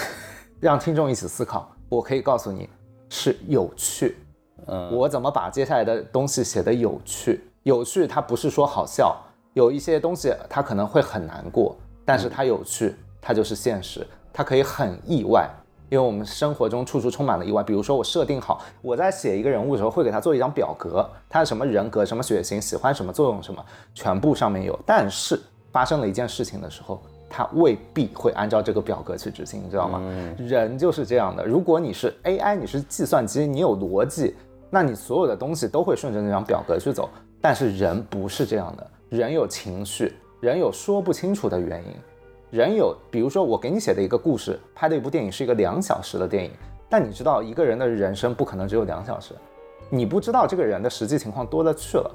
[0.61, 1.69] 让听众一起思考。
[1.93, 2.67] 我可以告诉你，
[3.09, 4.17] 是有趣。
[4.65, 7.43] 嗯，我怎么把接下来的东西写得有趣？
[7.63, 9.15] 有趣，它不是说好笑。
[9.53, 14.05] 有一些东西它可能会很难过，但是它有趣，它就是现实。
[14.33, 15.47] 它可以很意外。
[15.89, 23.63] 因为我们生活中处处充满了意外，比如说我设定好我在写一个人物的时候，会给他做一张表格，他是什么人格、什么血型、喜欢什么、作用什么，
[23.93, 24.79] 全部上面有。
[24.87, 25.39] 但是
[25.71, 26.99] 发生了一件事情的时候，
[27.29, 30.01] 他未必会按照这个表格去执行，你知道吗？
[30.37, 31.45] 人就是这样的。
[31.45, 34.35] 如果你是 AI，你是计算机，你有逻辑，
[34.69, 37.09] 那你所有的东西都会顺着那张表格去走。
[37.41, 41.93] 但是人不是这样的，人有情绪，人有说不清楚的原因。
[42.51, 46.51] 人有，比如说我给你写的一个故事，拍的一部电影是一个两小时的电影，
[46.87, 49.33] 但你知道一个人的人生不可能只有两小时，
[49.89, 52.11] 你不知道这个人的实际情况多了去了，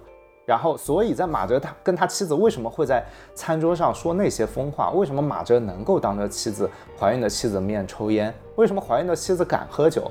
[0.49, 4.90] 然后所以在马哲他跟他妻子为什么会在餐桌上说那些疯话？
[4.92, 8.32] 为什么马哲能够当着妻子怀孕的妻子面抽烟？
[8.57, 10.11] 为什么怀孕的妻子敢喝酒？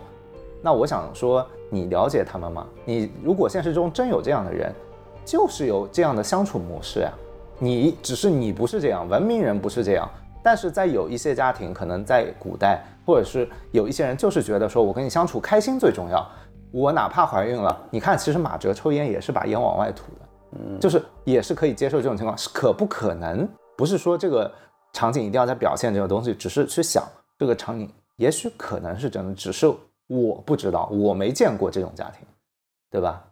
[0.62, 2.68] 那我想说，你了解他们吗？
[2.86, 4.72] 你如果现实中真有这样的人，
[5.26, 7.12] 就是有这样的相处模式呀。
[7.58, 10.08] 你只是你不是这样，文明人不是这样，
[10.44, 16.24] 但是在有一些家庭，可能在古代，或者是有一些人就是觉得说，我跟你相处开心最重要。
[16.70, 23.48] 我哪怕怀孕了，你看，其实马哲抽烟也是把烟往外吐的，嗯，就是也是可以接受这种情况，是可不可能？
[23.76, 24.52] 不是说这个
[24.94, 27.04] 场景一定要在表现这种东西，只是去想
[27.38, 29.68] 这个场景，也许可能是真的，只是
[30.08, 32.26] 我不知道，我没见过这种家庭，
[32.90, 33.24] 对吧？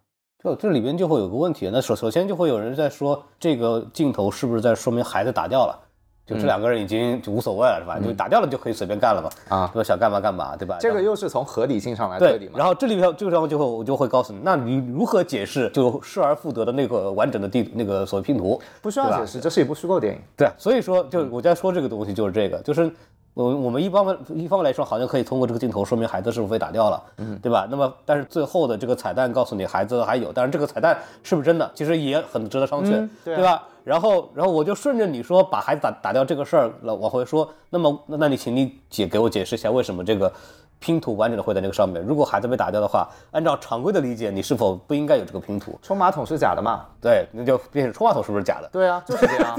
[0.44, 5.85] 就这里边就会有个问题，那首首先就会有人在说这个镜头是不是在说明孩子打掉了？
[6.26, 7.98] 就这两个人已经就无所谓了，是吧？
[8.00, 9.30] 就打掉了就可以随便干了嘛？
[9.48, 9.84] 啊，对吧？
[9.84, 10.76] 想干嘛干嘛，对吧？
[10.80, 12.54] 这个又是从合理性上来对理嘛？
[12.56, 18.60] 然后这里边这个地方就会我就会告诉你，那你如何解释就失而复得的那个完整的地那个所谓拼图？
[18.82, 20.20] 不需要解释，这是一部虚构电影。
[20.36, 22.90] 对，所以说就我在说这个东西就是这个，就是。
[23.36, 27.68] 我我们一方面一方面来说，好像可以通过这个镜头说明孩子是否被打掉了，嗯，对吧？
[27.70, 33.62] 那么，但是最后的这个彩蛋告诉你孩子还有，但是这个彩蛋是不是真的，其实也很值得商榷，对吧？
[33.86, 40.32] 然后，然后我就顺着你说把孩子打打掉这个事儿了往回说，那么，那那你请你解给我解释一下，为什么这个
[40.80, 42.02] 拼图完整的会在那个上面。
[42.04, 45.78] 如果孩子被打掉的话，按照常规的理解，你是否不应该有这个拼图？
[45.80, 46.84] 冲马桶是假的嘛？
[47.00, 48.68] 对，那就变成冲马桶是不是假的？
[48.72, 49.56] 对啊，就是这样，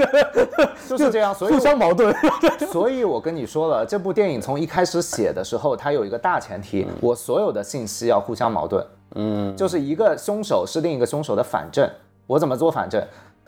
[0.89, 2.13] 就是这样，所以互相矛盾。
[2.69, 8.86] 所以我跟你说了，这部电影从一开始写的时候，它有一个大前提，我所有的信息要互相矛盾。
[9.15, 11.89] 嗯，就是一个凶手是另一个凶手的反证。
[12.28, 13.01] 我怎么做反证？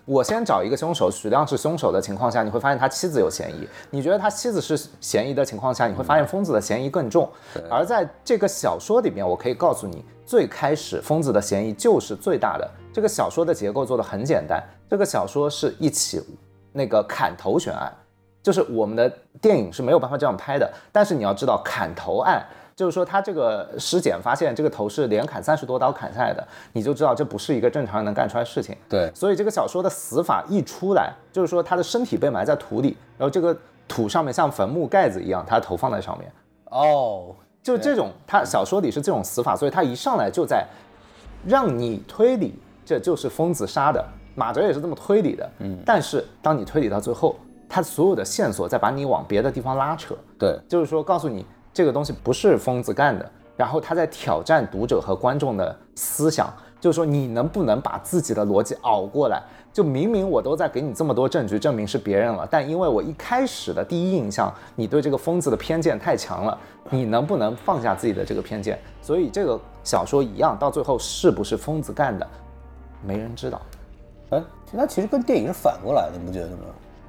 [0.09, 3.69] 我先找一个凶手，许亮是凶手的情况下，你会发现他妻子有嫌疑。
[3.91, 7.29] 你觉得他妻子是嫌疑的情况下，你会发现疯子的嫌疑更重。
[7.69, 12.67] 而在这个小说里面，我可以告诉你，最开始疯子的嫌疑就是最大的。
[12.91, 16.19] 这个小说的结构做的很简单，这个小说是一起
[16.73, 17.93] 那个砍头悬案，
[18.41, 19.07] 就是我们的
[19.39, 20.67] 电影是没有办法这样拍的。
[20.91, 22.43] 但是你要知道，砍头案。
[22.79, 28.73] 就是说，他这个尸检发现这个头是连砍三十多刀砍下来的，你就知道这不是一个正常人能干出来的事情。
[28.87, 33.53] 对，所以这个小说的死法一出来，就是说他的身体被埋在土里，然后这个
[33.85, 36.31] 土上面像坟墓盖子一样，他头放在上面。
[36.71, 40.65] 哦，就这种，他小说里是这种死法，所以他一上来就在
[41.45, 44.01] 让你推理这就是疯子杀的，
[44.35, 45.49] 马哲也是这么推理的。
[45.59, 47.35] 嗯，但是当你推理到最后，
[47.67, 50.15] 他所有的线索在把你往别的地方拉扯。
[50.37, 51.45] 对，就是说告诉你。
[51.79, 59.41] 这个东西不是疯子干的，然后他在挑战读者和观众的思想，就是说你能不能把自己的逻辑熬过来？
[59.71, 66.57] 就明明我都在给你这么多证据证明是别人了，但因为我一开始的第一印象，你对这个疯子的偏见太强了，
[66.89, 68.77] 你能不能放下自己的这个偏见？
[69.01, 72.27] 所以这个小说一样，到最后是不是疯子干的，
[73.01, 73.61] 没人知道。
[74.31, 76.57] 哎，那其实跟电影是反过来的，你不觉得吗？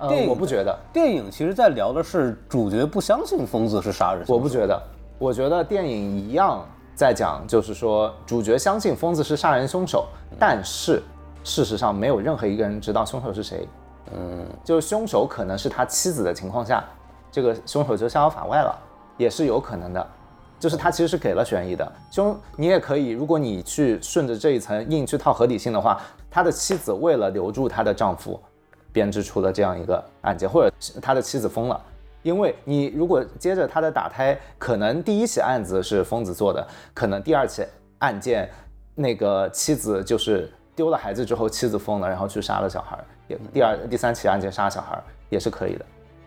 [0.09, 4.25] 电影我不觉得，电影其实在聊的是主角不相信疯子是杀人。
[4.29, 4.83] 我不觉得，
[5.19, 10.07] 我觉得电影一样在讲，就是说主角相信疯子是杀人凶手，
[10.39, 11.03] 但是
[11.45, 13.69] 事实上没有任何一个人知道凶手是谁。
[14.13, 16.83] 嗯，就是凶手可能是他妻子的情况下，
[17.31, 18.77] 这个凶手就逍遥法外了，
[19.17, 20.07] 也是有可能的。
[20.59, 25.99] 就是他其实是给了悬疑的凶，你也可以，如果你去顺着这一层硬去套合理性的话，
[26.31, 28.39] 他的妻子为了留住她的丈夫。
[28.93, 31.81] 编织出了这样一个案件，或者他的妻子疯了，
[32.23, 37.65] 因为你如果接着他的打胎，可能第一起案子是疯子做的，可能第二起
[37.99, 38.51] 案件
[38.95, 45.85] 那个妻子就是丢了孩子之后，妻子疯了，然后去杀了小孩，也第二第三起案件杀小孩也是可以的，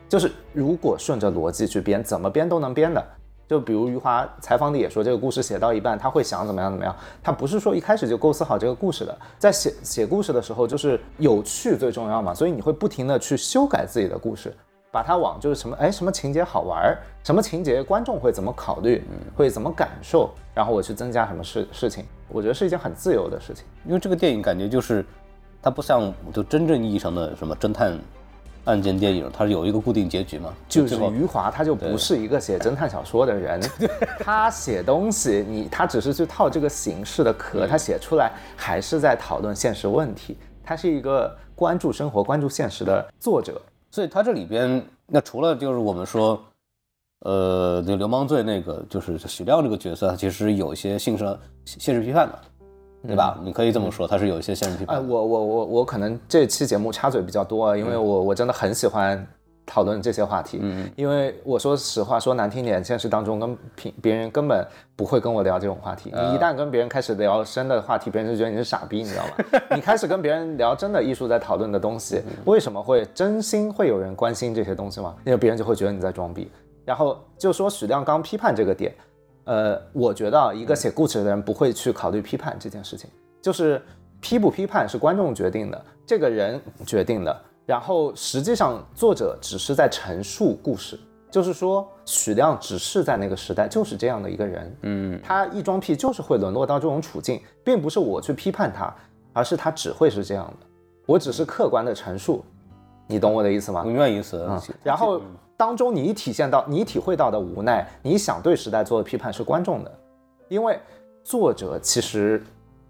[0.07, 3.03] 就是如果顺着逻辑去编，怎么编都能编的。
[3.54, 6.95] 就比如余华采访里也说，这个故事写到一半，他会想怎么样怎么样。
[7.22, 12.34] 他不是说一开始就构思好这个故事的，在写写故事的时候，就是有趣最重要嘛。
[12.34, 14.51] 所以你会不停的去修改自己的故事，
[14.91, 19.04] 把它往就是什么哎什么情节好玩，什么情节观众会怎么考虑，
[19.36, 22.04] 会怎么感受，然后我去增加什么事事情。
[22.30, 25.06] 我觉得是一件很自由的事情，因为这个电影感觉就是，
[25.62, 27.95] 它不像就真正意义上的什么侦探。
[28.66, 30.53] 案件电影，它是有一个固定结局嘛？
[30.70, 33.61] 就是余华，他就不是一个写侦探小说的人，
[34.20, 40.38] 他写东西，你他只是去套这个形式的壳，他写出来还是在讨论现实问题。
[40.64, 43.61] 他是一个关注生活、关注现实的作者，
[43.91, 46.41] 所以他这里边那除了就是我们说，
[47.26, 52.39] 呃，那流氓罪那个就是许亮这个角色，其实有一些性上现实批判的。
[53.06, 53.38] 对吧？
[53.43, 54.95] 你可以这么说，它是有一些现实批判。
[54.95, 59.28] 哎，我我我我可能这期节目插嘴比较多，因为我我真的很喜欢
[59.66, 60.60] 讨论这些话题。
[60.62, 66.12] 嗯，因为我说实话，说难听点，现实当中跟平别人根本不会跟我聊这种话题。
[66.14, 69.60] 你一旦跟别人开始聊深的话题，别人就觉得你是傻逼，你知道吗？
[69.76, 75.14] 你开始跟别人聊真的艺术在讨论的东西，为什么会真心会有人关心这些东西吗？
[75.26, 76.49] 因为别人就会觉得你在装逼。
[76.86, 78.93] 然后就说许亮刚批判这个点。
[79.46, 83.10] 呃，我觉得一个写故事的人不会去考虑批判这件事情，
[83.41, 83.82] 就是
[84.22, 87.41] 批不批判是观众决定的，这个人决定的。
[87.66, 98.94] 然后实际上作者只是在陈述故事，就是说许亮只是在那个时代就是这样的一个人，嗯，他一装屁就是会沦落到这种处境，并不是我去批判他，
[99.34, 100.68] 而是他只会是这样的，
[101.06, 102.44] 我只是客观的陈述，
[103.08, 103.84] 你懂我的意思吗？
[103.84, 104.50] 明白意思。
[104.84, 105.22] 然后。
[105.56, 109.91] 当中你体现到你体会到的无奈，你想对时代做的批判是观众的，
[110.49, 110.80] 因为
[111.24, 112.43] 作者其实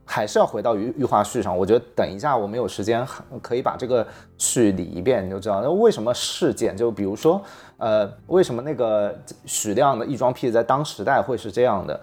[0.06, 1.56] 还是要回到余余华序上。
[1.56, 3.06] 我觉得等一下我们有时间
[3.42, 4.08] 可以把这个
[4.38, 7.42] 序理一遍，你就知道那为什么事件，就比如说
[7.78, 9.14] 呃，为什么那个
[9.46, 12.00] 许亮的异装癖在当时代会是这样的，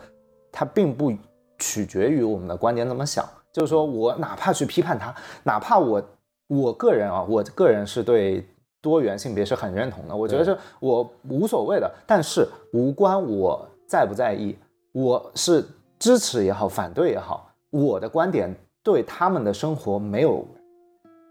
[0.52, 1.12] 它并不
[1.58, 6.02] 取决于我们的观点怎么想，就是说我哪怕去批判他，哪怕我
[6.48, 8.46] 我个人啊，我个人是对。
[8.80, 14.56] 多元性别是很认同的，我觉得是我无所谓的，但是无关我在不在意，
[14.92, 15.64] 我是
[15.98, 20.46] 支持也好，反对也好，我的观点对他们的生活没有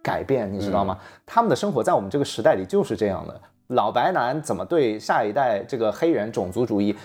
[0.03, 0.97] 改变，你知道吗？
[1.25, 3.41] 他们的生活在我们这个时代里就是这样的。
[3.69, 6.95] 老白男怎么对下一代这个黑人种族主义，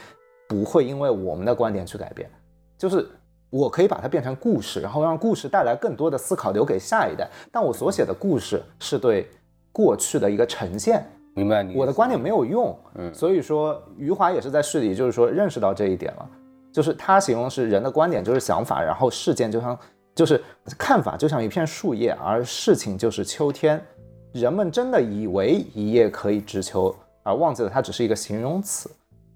[0.49, 2.31] 不会因为我们的观点去改变，
[2.79, 3.07] 就是
[3.51, 7.29] 我可以把它变成故事，然后让故事带来更多的思考，留给下一代。
[7.53, 9.29] 但我所写的故事是对
[9.75, 11.05] 过去的一个呈现，
[11.35, 16.31] 明白你我的观点没有用，嗯，所以说余华也是在序里就是说认识到这一点了，
[16.72, 19.77] 就是他形容是人的观点就是想法，然后事件就像
[20.14, 20.41] 就是
[20.79, 23.85] 看法就像一片树叶，而事情就是秋天，
[24.33, 26.95] 人们真的以为一叶可以知秋，
[27.25, 28.89] 而忘记了它只是一个形容词。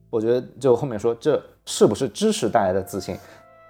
[0.09, 3.17] 我觉得就后面说这是不是知识带来的自信，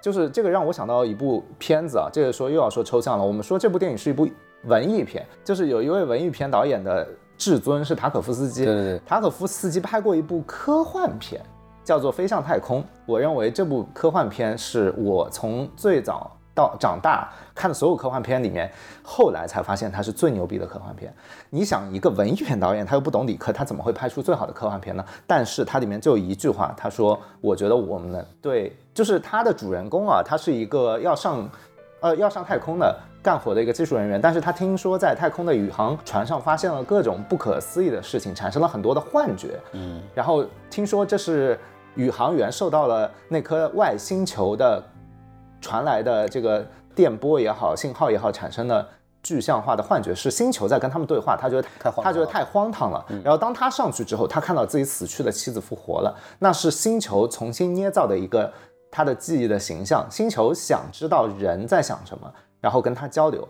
[0.01, 3.25] 就是这个让我想到一部片子啊，这个说又要说抽象了。
[3.25, 4.27] 我们说这部电影是一部
[4.63, 7.07] 文艺片，就是有一位文艺片导演的
[7.37, 11.41] 至尊是塔可夫斯基，对对对，塔可夫斯基拍过一部科幻片，
[11.83, 12.81] 叫做《飞向太空》。
[13.05, 16.31] 我认为这部科幻片是我从最早。
[16.55, 18.69] 到长大看的所有科幻片里面，
[19.01, 21.13] 后来才发现它是最牛逼的科幻片。
[21.49, 25.05] 你想，一个文艺片导演，他又不懂理科，他怎么会拍出最好的科幻片呢？
[25.25, 31.49] 但是它里面就一句话，他说：“我觉得我们对，就是他的主人公啊，他是一个要上，
[32.01, 39.59] 呃，要上太空的干活的一个技术人员，但是他听说在太空的宇航船上发现了各种不可思议的事情，产生了很多的幻觉。
[39.73, 41.59] 嗯，然后听说这是
[41.95, 44.83] 宇航员受到了那颗外星球的。”
[45.61, 48.87] 传来的这个电波也好，信号也好，产生的
[49.21, 51.35] 具象化的幻觉是星球在跟他们对话。
[51.35, 51.67] 他觉得
[52.01, 53.05] 他觉得太荒唐了。
[53.21, 58.49] 然后当他上去之后，他看到自己死去的妻子复活了，那是星球重新捏造的一个
[58.91, 60.07] 他的记忆的形象。
[60.09, 63.47] 星球想知道人在想什么，然后跟他交流，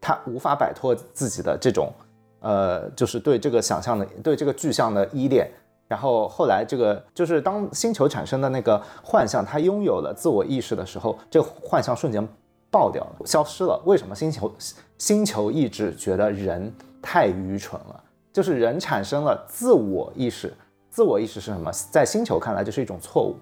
[0.00, 1.92] 他无法摆脱自己的这种
[2.40, 5.50] 呃，就是对这个想象的对这个具象的依恋。
[5.88, 12.28] 然后后来，这个就是当星球产生的那个幻象，它拥有了自我意识的时候，这个幻象瞬间
[12.70, 13.80] 爆掉了，消失了。
[13.86, 14.52] 为什么星球
[14.98, 16.70] 星球意志觉得人
[17.00, 18.04] 太愚蠢了？
[18.34, 20.52] 就是人产生了自我意识，
[20.90, 21.72] 自我意识是什么？
[21.90, 23.34] 在星球看来就是一种错误。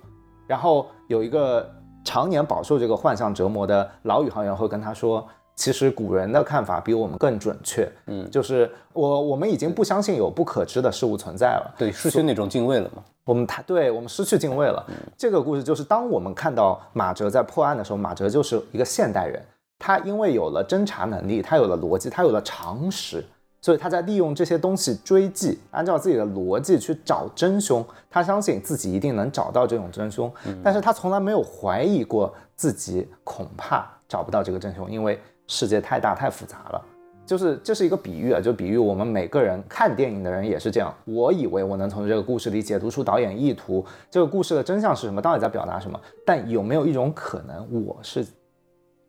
[0.46, 1.68] 然后有一个
[2.04, 5.26] 常年饱受这个幻象折磨的老宇航员会跟他说。
[5.58, 13.02] 其实古人的看法比我们更准确，嗯，就是我我们已经不相信有不可知的事物存在了，对，失去那种敬畏了嘛。
[13.24, 14.84] 我们太对我们失去敬畏了。
[15.16, 19.42] 这个故事就是当我们看到马哲在破案的时候，马哲就是一个现代人，
[19.78, 23.24] 他因为有了侦查能力，他有了逻辑，他有了常识，
[23.66, 27.84] 所以他在利用这些东西追迹，按照自己的逻辑去找真凶。
[28.08, 35.20] 他相信自己一定能找到这种真凶，但是他从来没有怀疑过自己恐怕找不到这个真凶，因为。
[35.48, 36.84] 世界太大太复杂了，
[37.24, 40.92] 就是这是一个比喻啊，就比喻我们每个人看电影的人也是这样。
[41.04, 46.00] 我以为我能从这个故事里解读出导演意图，这个故事的真相是什么，到底在表达什么？
[46.24, 48.26] 但有没有一种可能，我是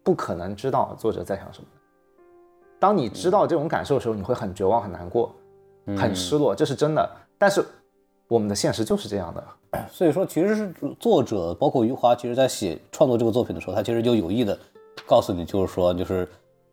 [0.03, 1.67] 不可能知道作者在想什么？
[2.79, 5.33] 当你知道这种感受的时候，你会很绝望、很难过、
[5.97, 7.09] 很失落，这是真的。
[7.37, 7.65] 但是
[8.27, 9.43] 我们的现实就是这样的，
[9.91, 14.57] 所以说，其实是作者包括余华，其实在写创作这个作品的时候，他其实就有意的。
[15.05, 16.27] 告诉你，就是说，就是，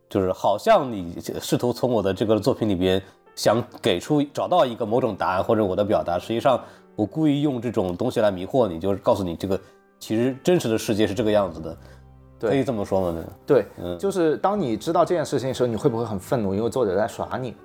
[0.09, 2.99] 就是，好像你试图从我的这个作品里边
[3.35, 6.59] 想给出找到一个某种答案或者我的表达，实际上
[6.95, 9.57] 我故意用这种东西来迷惑你，就是告诉你这个
[9.99, 11.77] 其实真实的世界是这个样子的，
[12.39, 13.23] 可以这么说吗？
[13.45, 16.53] 对，嗯，就是当你知道这件事情的时候，你会不会很愤怒？
[16.53, 17.55] 因为作者在耍你。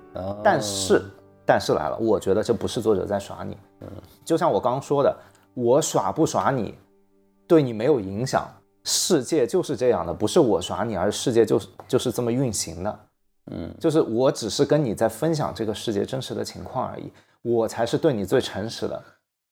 [0.43, 1.01] 但是，
[1.45, 3.57] 但是来了，我觉得这不是作者在耍你。
[3.81, 3.87] 嗯，
[4.25, 5.15] 就像我刚刚说的，
[5.53, 6.75] 我耍不耍你，
[7.47, 8.47] 对你没有影响。
[8.83, 12.99] 世界就是这样的，不是我耍你，而是世界就是就是这么运行的。
[13.51, 17.11] 嗯，就是我只是跟你在分享这个世界真实的情况而已，
[17.43, 18.99] 我才是对你最诚实的。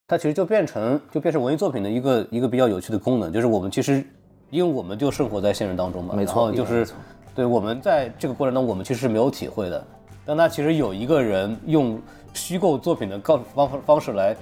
[0.08, 4.04] 它其实就变成就变成文艺作品的一个一个比较有趣的功能，就是我们其实
[4.50, 6.88] 因为我们就生活在现实当中嘛，没错，就是
[7.36, 9.84] 对我们在这个过程中我们其实是没有体会的，
[10.26, 12.00] 但他其实有一个人用
[12.34, 14.36] 虚构作品的告方方式来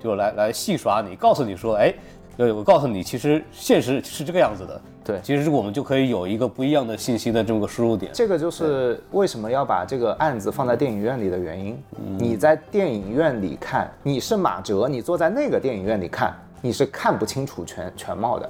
[0.00, 1.94] 就来来戏耍你，告诉你说，哎。
[2.34, 4.80] 对，我告诉你，其实现实是这个样子的。
[5.04, 8.10] 对，其实我们就可以有一个不一样的信息的这么个输入点。
[8.14, 11.78] 这个就是为什么要把这个案子放在电影院里的原因。
[12.18, 18.48] 你在电影院里看，你是马哲，你坐在那个电影院里看，你是看不清楚全全貌的。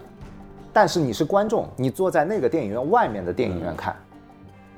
[0.73, 3.95] 但是你是观众，你坐在那个电影院外面的电影院看，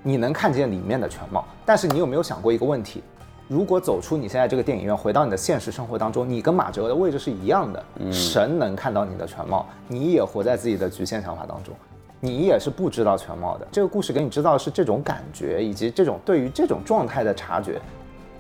[0.02, 1.44] 你能看见里面的全貌。
[1.64, 3.02] 但是你有没有想过一个问题？
[3.46, 7.84] 如果走出你现在这个电影院，回到你的现实生活当中，你跟马哲的位置是一样的。
[8.10, 11.74] 神能看到你的全貌，你也活在自己的局限想法当中，
[12.20, 13.68] 你也是不知道全貌的。
[13.70, 17.78] 这个故事给你知道的是这种感觉，以及这种对于这种状态的察觉，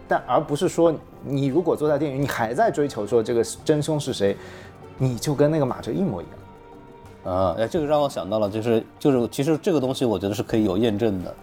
[0.08, 0.92] 但而不是说
[1.22, 4.34] 你如果坐在电影，你还在追求说这个真凶是谁，
[4.96, 6.34] 你就跟那个马哲一模一样。
[7.24, 11.34] 啊，哎，这个让我想到了，就是就是，其实这个东西我觉得是可以有验证的。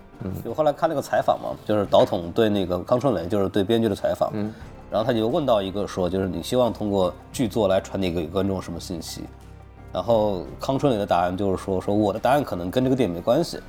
[0.46, 4.30] 就后来看那个采访嘛，就是导筒对那个康春雷，就是对编剧的采访。
[4.34, 4.54] 嗯，
[4.92, 9.24] 然后他就问到一个说，就是你希望通过剧作来传递给观众什么信息？
[9.92, 13.60] 然后康春磊的答案就是说，说我的答案可能跟这个电影没关系，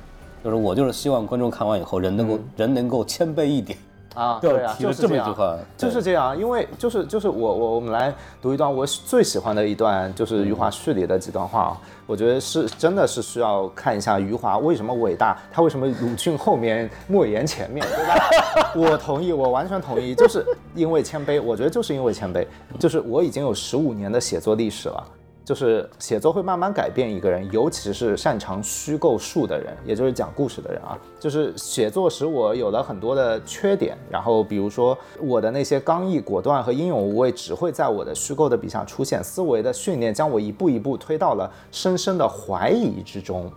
[0.43, 3.79] 就是我就是希望观众看完以后人能够人能够谦卑一点。
[4.13, 6.37] 啊，对啊，就是这么一句话，就是这样。
[6.37, 11.77] 因为就是就是我我我们来读一段我最喜欢的一段，就是余华序里的几段话啊。
[12.05, 18.29] 我觉得是真的是需要看一下余华为什么伟大，他为什么鲁迅后面莫言前面，对吧？
[18.75, 20.45] 我同意，我完全同意，就是
[20.75, 21.41] 因为谦卑。
[21.41, 22.45] 我觉得就是因为谦卑，
[22.77, 25.03] 就是我已经有十五年的写作历史了。
[25.45, 30.97] 就是写作会慢慢改变一个人，尤其是擅长虚构术的人，也就是讲故事的人啊。
[31.19, 39.23] 就是写作使我有了很多的缺点，然后比如说我的那些刚毅果断和英勇无畏，只会在我的虚构的笔下出现。
[39.23, 43.51] 思维的训练将我一步一步推到了深深的怀疑之中，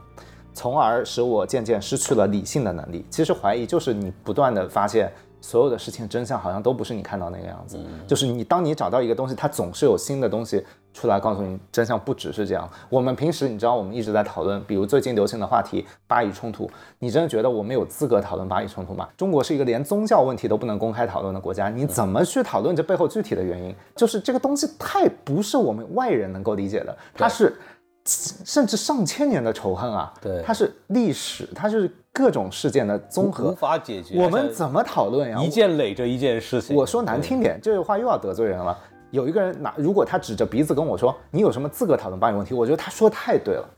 [0.54, 3.04] 从而使我渐渐失去了理性的能力。
[3.10, 5.12] 其实怀疑就是你不断的发现。
[5.46, 10.60] 所有的事情真相好像都不是你看到那个样子，就是你当你找到一个东西，它总是有新的东西
[10.92, 12.68] 出来告诉你真相不只是这样。
[12.88, 16.68] 我们平时你知道我们一直在讨论，比如最近流行的话题巴以冲突，
[16.98, 19.08] 你真的觉得我们有资格讨论巴以冲突吗？
[19.16, 23.72] 中国是一个连宗教问题都不能公开讨论的国家，你怎么去讨论这背后具体的原因？
[23.94, 27.56] 就是这个东西太不是我们外人能够理解的，它是。
[28.06, 34.22] 甚至上千年的仇恨啊，对，它是历史，它是各种事件的综合，无法解决。
[34.22, 35.42] 我们怎么讨论呀？
[35.42, 36.76] 一件累着一件事情。
[36.76, 38.78] 我说难听点，这句话又要得罪人了。
[39.10, 43.68] 有一个人拿，如果他指着鼻子跟我说：“你有什么资格讨论巴以问题？”我觉得他说太对了，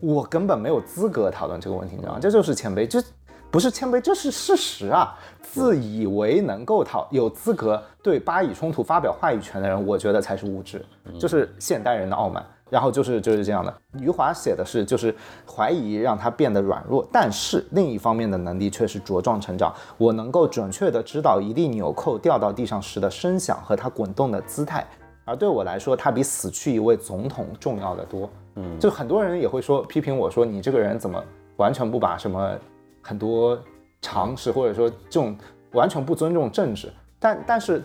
[0.00, 2.18] 我根本没有资格讨论这个问题，你知道吗？
[2.20, 3.02] 这就是谦卑，这
[3.50, 5.16] 不是谦卑，这是事实啊！
[5.42, 10.84] 自以为能够讨有资格对巴以冲突发表话语权的人，我觉得才是无知，
[11.18, 12.44] 就是现代人的傲慢。
[12.70, 15.14] 然后就是就是这样的，余华写的是就是
[15.50, 19.74] 怀疑让他变得软弱，但是另一方面的能力却是茁壮成长。
[19.96, 24.86] 我能够准确的知道一粒纽扣掉到地上时的声响和它滚动的姿态，
[25.24, 28.28] 而对我来说，它比死去一位总统重要的多。
[28.56, 31.24] 嗯，就很多人也会说批评我说你这个人怎么
[31.56, 32.54] 完全不把什么
[33.00, 33.58] 很多
[34.02, 35.34] 常识或者说这种
[35.72, 37.82] 完全不尊重政治，但但是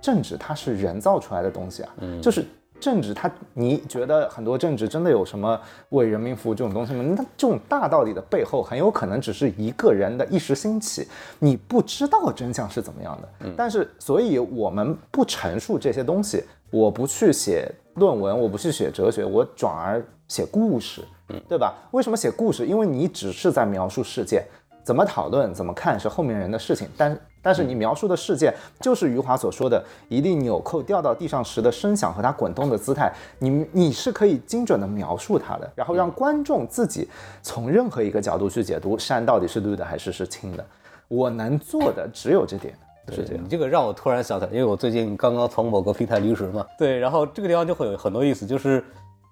[0.00, 1.90] 政治它是人造出来的东西啊，
[2.22, 2.44] 就是。
[2.82, 5.58] 政治，他你觉得很多政治真的有什么
[5.90, 7.04] 为人民服务这种东西吗？
[7.16, 11.06] 那这种大道理的背后，很有可能只是一个人的一时兴起，
[11.38, 13.28] 你不知道真相是怎么样的。
[13.44, 21.72] 嗯，但是，所以我们不陈述这些东西，我不去写论文，我不去写哲学，我转而写故事，嗯，对吧？
[21.92, 22.66] 为什么写故事？
[22.66, 24.44] 因为你只是在描述事件，
[24.82, 27.16] 怎么讨论、怎么看是后面人的事情，但。
[27.42, 37.08] 但是你描述的事件就是余华所说的一粒纽扣掉到地上时的声响和它滚动的姿态，你你是可以精准的描述它的，然后让观众自己
[37.42, 40.64] 从任何一个角度去解读山到底是绿的还是是青的。
[41.08, 42.72] 我能做的只有这点，
[43.10, 43.44] 是这样。
[43.44, 48.82] 你这个让我突然想起来，因为我最近刚刚从某个平台离职嘛，对，然后这个地方就会有很多意思，就是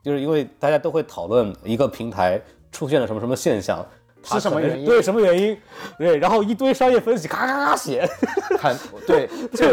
[0.02, 2.40] 就是因为大家都会讨论一个平台
[2.72, 3.86] 出现了什么什么现象。
[4.23, 4.87] 是什么原因？
[4.87, 5.57] 对，什么原因？
[5.99, 8.09] 对，然后一堆商业分析，咔咔咔写，
[8.59, 9.66] 很对， 就，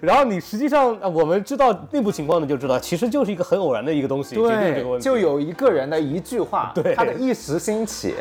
[0.00, 8.14] 然后你实际上我们知道内部情况呢，就知道其实就是一个很偶然的一个东西，对，就有一个人的一句话， 对，他的一时兴起。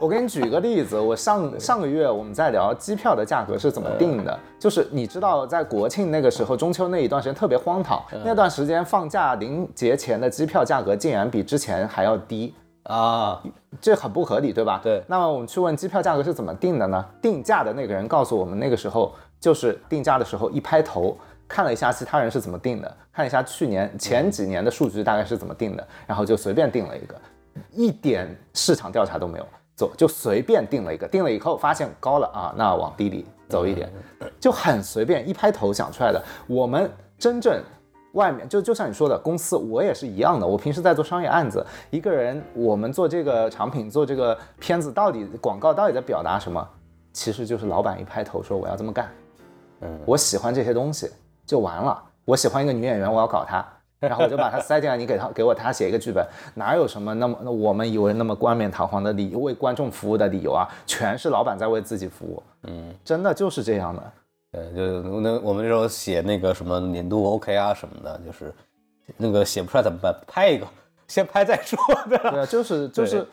[0.00, 12.54] 我给你举个例子，我上上个月我们在聊机票的价格是怎么定的，就是你知道在国庆那个时候，中秋那一段时间特别荒唐，那段时间放假临节前的机票价格竟然比之前还要低。
[12.84, 13.42] 啊，
[13.80, 14.80] 这很不合理，对吧？
[14.82, 15.02] 对。
[15.06, 17.04] 那么我们去问机票价格是怎么定的呢？
[17.20, 21.16] 定价的那个人告诉我们，那个时候就是定价的时候一拍头，
[21.46, 27.14] 看了一下其他人是怎么定的，看一下去年前几年的数据大概是怎么定的，然后就随便定了一个，
[27.70, 31.06] 一点市场调查都没有做，就随便定了一个。
[31.06, 33.92] 定了以后发现高了啊，那往低里走一点，
[34.40, 36.22] 就很随便一拍头想出来的。
[36.46, 37.62] 我们真正。
[38.12, 40.46] 外面就就像你说的，公司我也是一样的。
[40.46, 46.66] 我平时在做商业案子，一个人我们做这个产品，做这个片子，到底广告到底在表达什么？
[47.12, 49.10] 其实就是老板一拍头说我要这么干，
[49.80, 51.10] 嗯，我喜欢这些东西
[51.44, 52.00] 就完了。
[52.24, 53.66] 我喜欢一个女演员，我要搞她，
[53.98, 60.68] 然后我就把她塞进来，你给她给我她写一个剧本，哪有什么那么那我们以为那么冠冕堂皇的理为观众服务的理由啊？
[60.86, 64.02] 全是老板在为自己服务，嗯，真的就是这样的。
[64.52, 68.52] 对，就那我们那时候写那个什么年度 OK 啊什么的，就是
[69.16, 70.14] 那个写不出来怎么办？
[70.26, 70.66] 拍一个，
[71.06, 71.78] 先拍再说。
[72.08, 73.26] 对，就是就是，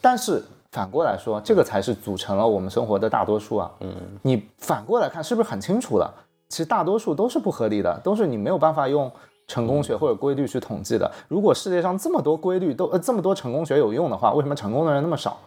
[0.00, 3.70] 但是反过来说，这个才是组成了我们生活的大多数啊。
[3.80, 6.12] 嗯，你反过来看，是不是很清楚了？
[6.48, 9.10] 其实大多数都是不合理的，都是你没有办法用
[9.46, 11.10] 成功学或者规律去统计的。
[11.28, 15.38] 如果世界上这么多规律都呃这么多成功学有用的话，为什么成功的人那么少？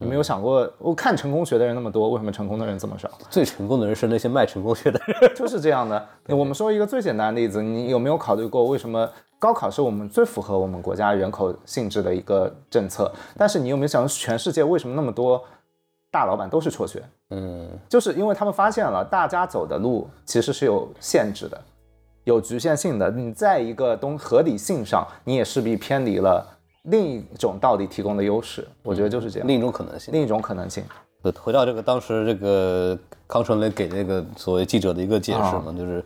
[0.00, 3.10] 你没有想过，我看成功学的人那么多，为什么成功的人这么少？
[3.28, 6.08] 最成功的人是那些卖成功学的人， 就是这样的。
[6.28, 13.10] 我们说一个最简单的例子，你有没有考虑过，为什么高考是我们最符合我们国家人口性质的一个政策？
[13.36, 15.42] 但是你有没有想，全世界为什么那么多
[16.12, 17.02] 大老板都是辍学？
[17.30, 21.60] 嗯，就是因为他们发现了，大家走的路其实是有限制的，
[22.22, 23.10] 有局限性的。
[23.10, 26.54] 你在一个东合理性上，你也势必偏离了。
[26.84, 29.46] 另一种道理提供的优势，我觉得就是这样。
[29.48, 30.82] 另一种可能性，另一种可能性。
[31.42, 36.02] 回到这个当时这个康春雷给那个所谓记者的一个解释嘛，就是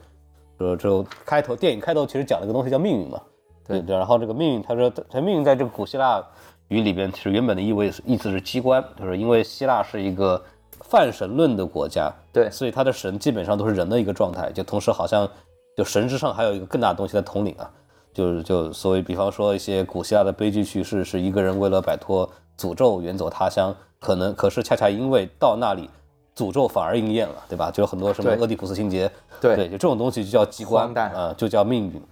[0.59, 3.21] 说这开头电影开头其实讲了个东西叫命运嘛。
[3.67, 3.95] 对对。
[3.95, 6.21] 然后这个命运，他说他命运在这个古希腊
[6.69, 10.43] 语里边，其实原本的意味意思是机关，就是因为希腊是一个
[10.81, 15.29] 泛神论的国家，对，所以他的神基本上都是人的一个状态，就同时好像
[15.77, 17.71] 就神之上还有一个更大的东西在统领啊。
[18.13, 25.89] 就是就所谓，比方说一些古希腊的悲剧叙事，是一个人为了摆脱诅咒远走他乡，可能可是恰恰因为到那里，
[26.37, 27.71] 诅咒反而应验了，对吧？
[27.71, 29.11] 就有很多什么俄狄浦斯情节，
[29.41, 32.03] 对对，就这种东西就叫机关啊，就叫命运。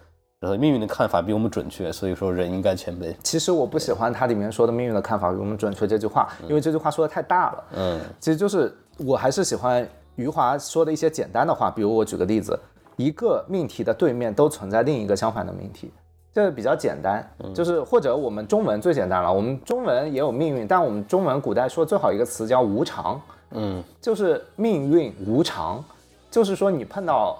[0.40, 3.14] 然后命运的看法比我们准确，所以说人应该谦卑。
[3.22, 7.64] 其实我不喜欢它里面说的命运的看法比我们准确这句话，因为这句话说的太大了。
[7.76, 9.86] 嗯，其实就是我还是喜欢
[10.16, 12.58] 余华说的一些简单的话，比如我举个例子。
[12.96, 15.90] 一个命题的对面都存在另一个相反的命题，
[16.32, 23.20] 这比较简单，就是或者我们中文最简单了，我们中文也有命运，但我们中文古代说最好一个词叫无常，
[23.50, 25.82] 嗯，就是命运无常，
[26.30, 27.38] 就是说你碰到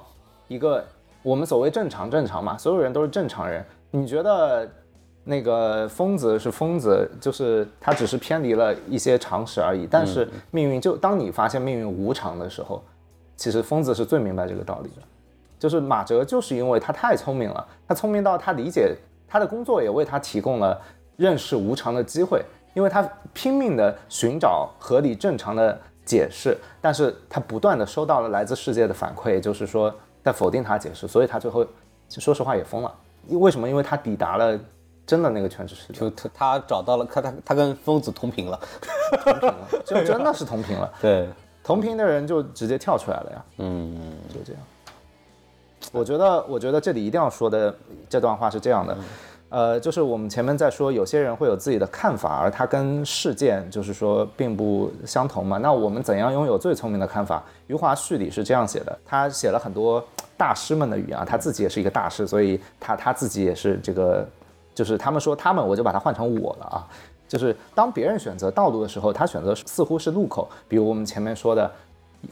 [0.49, 0.85] 一个
[1.23, 4.69] 我们所谓正常正常嘛，所有人都是正常人，你觉得
[5.23, 12.83] 那个疯子是疯子，就是他只是偏离了一些常识而已，但是命运就当你发现命运无常的时候，
[13.37, 15.03] 其实疯子是最明白这个道理的。
[15.61, 18.97] 就是马哲，就是因为他太聪明了，他聪明到他理解
[19.29, 20.81] 他的工作也为他提供了
[21.17, 22.43] 认识无常的机会，
[22.75, 29.95] 因为他拼命的寻找合理正常的解释，但是他不断的收到了来自世界的反馈，就是说
[30.25, 31.65] 在否定他解释，所以他最后
[32.09, 32.93] 说实话也疯了。
[33.29, 33.69] 为什么？
[33.69, 34.59] 因为他抵达了
[35.07, 38.59] 真的那个全知世界，就他他找到了，他他他跟疯子同频了，
[39.23, 40.91] 同频了，就真的是同频了。
[41.03, 41.29] 对，
[41.63, 43.45] 同频的人就直接跳出来了呀。
[43.59, 44.63] 嗯，就这样。
[45.93, 47.75] 我觉得，我觉得这里一定要说的
[48.09, 48.97] 这段话是这样的，
[49.49, 55.59] 呃，就是我们前面在说，有些人会有自己的看法，而他跟事件就是说并不相同嘛。
[55.59, 57.43] 那我们怎样拥有最聪明的看法？
[57.67, 60.05] 余华序里是这样写的，他写了很多
[60.37, 64.25] 大师们的语言啊，他自己也是一个大师，所以他他自己也是这个，
[64.75, 66.87] 就是他们说他们，我就把它换成我了啊。
[67.27, 71.71] 就是当别人选择道路的时候，他选择似乎是路口，比如我们前面说的。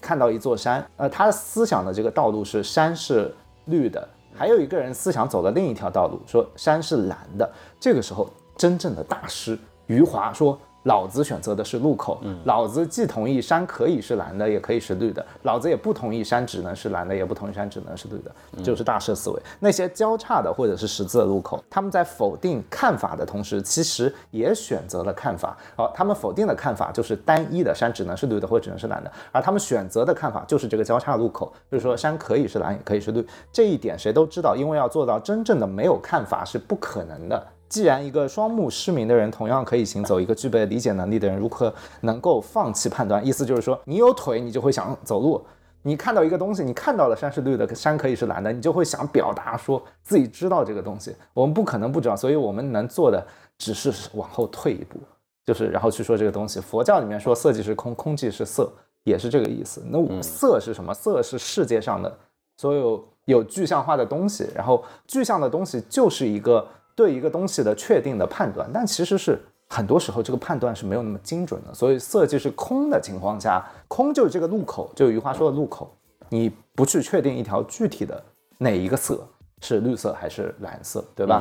[0.00, 3.34] 看到一座山，呃，他的思想的这个道路是山是
[3.66, 7.50] 绿的，还有一个人思想走了另一条道路，说山是蓝的。
[7.80, 10.58] 这个时候，真正的大师余华说。
[10.84, 19.42] 老子选择的是路口，老子既同意山可以是蓝的，也可以是绿的，老子也不同意山只能是蓝的，也不同意山只能是绿的，就是大师思维。
[19.60, 25.56] 那些交叉的或者是十字的路口，他们在否定看法的同时，其实也选择了看法。
[25.76, 33.26] 好，他们否定的看法就是单一的山只能是绿的或者只能是蓝的，而他们选择的看法就是这个交叉路口，就是说山可以是蓝，也可以是绿。
[33.52, 37.46] 这一点谁都知道，因为要做到真正的没有看法是不可能的。
[37.68, 43.24] 既然一个双目失明的人同样可以行走，一个具备理解能力的人如何能够放弃判断？
[43.24, 45.38] 意思就是说，你有腿，你就会想走路；
[45.82, 51.14] 你看到一个东西，你看到了山是绿的，山可以是蓝的，你就会想表达说自己知道这个东西。
[51.34, 53.22] 我们不可能不知道，所以我们能做的
[53.58, 54.98] 只是往后退一步，
[55.44, 56.60] 就是然后去说这个东西。
[56.60, 58.72] 佛教里面说色即是空，空即是色，
[59.04, 59.82] 也是这个意思。
[59.90, 60.94] 那色是什么？
[60.94, 62.16] 色是世界上的
[62.56, 66.66] 所有有具象化的东西，然后具象的东西就是一个。
[66.98, 71.72] 对一个东西的确定的判断，但其实是很多时候这个判断是没有那么精准的。
[71.72, 75.96] 所以色即是空的情况下，空就是这个路口，就余华说的路口，
[76.28, 78.20] 你不去确定一条具体的
[78.58, 79.24] 哪一个色
[79.60, 81.40] 是绿色还是蓝色，对吧？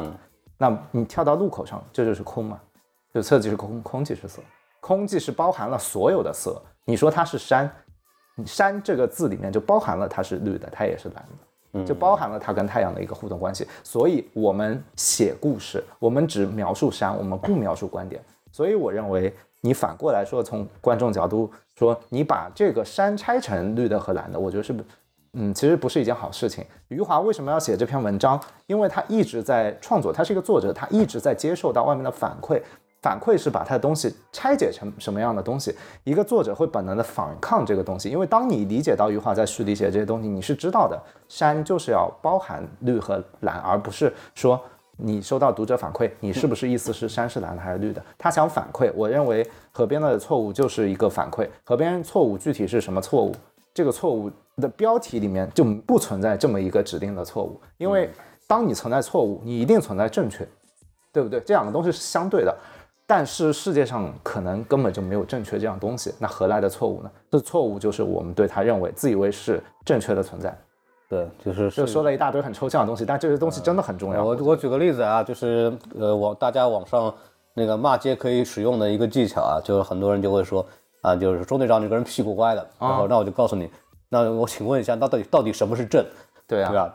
[0.60, 2.62] 那你跳到路口上，这就是空嘛？
[3.12, 4.40] 就色即是空，空即是色，
[4.80, 6.62] 空即是包含了所有的色。
[6.86, 7.68] 你说它是山，
[8.46, 11.48] 山这个字里面就包含了它是绿的，它也是蓝的。
[11.86, 18.22] 就包含了它跟太阳的一个互动关系，所以我们写故事，我们只描述山，我们不描述观点。
[18.52, 24.74] 所以我认为，你反过来说，从观众角度说，你把这个山拆成绿的和蓝的，我觉得是，
[25.34, 26.66] 嗯，其实不是一件好事情。
[26.88, 28.42] 余华为什么要写这篇文章？
[28.66, 32.60] 因为他一直在创作，他是一个作者，他一直在接受到外面的反馈。
[33.02, 44.60] 反馈是把他的东西拆解成什么样的东西，一个作者会本能的反抗这个东西，因为当你理解到余华在序里写这些东西，你是知道的，山就是要包含绿和蓝，而不是说
[44.98, 48.04] 你收到读者反馈，你是不是意思是山是蓝的还是绿的？
[48.18, 51.48] 他想反馈，我认为河边的错误就是一个反馈。
[51.64, 53.34] 河边错误具体是什么错误？
[53.74, 58.10] 这个错误的标题里面就不存在这么一个指定的错误，因为
[58.48, 60.48] 当你存在错误，你一定存在正确，
[61.14, 61.40] 对不对？
[61.42, 62.58] 这两个东西是相对的。
[63.10, 67.10] 但是世界上可能根本就没有正确这样东西，那何来的错误呢？
[67.32, 70.56] 这错误就是我们对他认为自以为是正确的存在。
[71.10, 74.26] 对，就是就说了一大堆很抽象的东西，但这些东西真的很重要。
[74.26, 77.14] 我我举个例子啊，就是呃，网大家网上
[77.54, 80.66] 那个骂街可以使用的一个技巧啊，就是很多人就会说
[81.02, 83.70] 啊，就是中队长你个人屁股歪的，然后那我就告诉你，
[84.10, 86.06] 那我请问一下，那到底到底什么是正？
[86.48, 86.94] 对啊，对吧？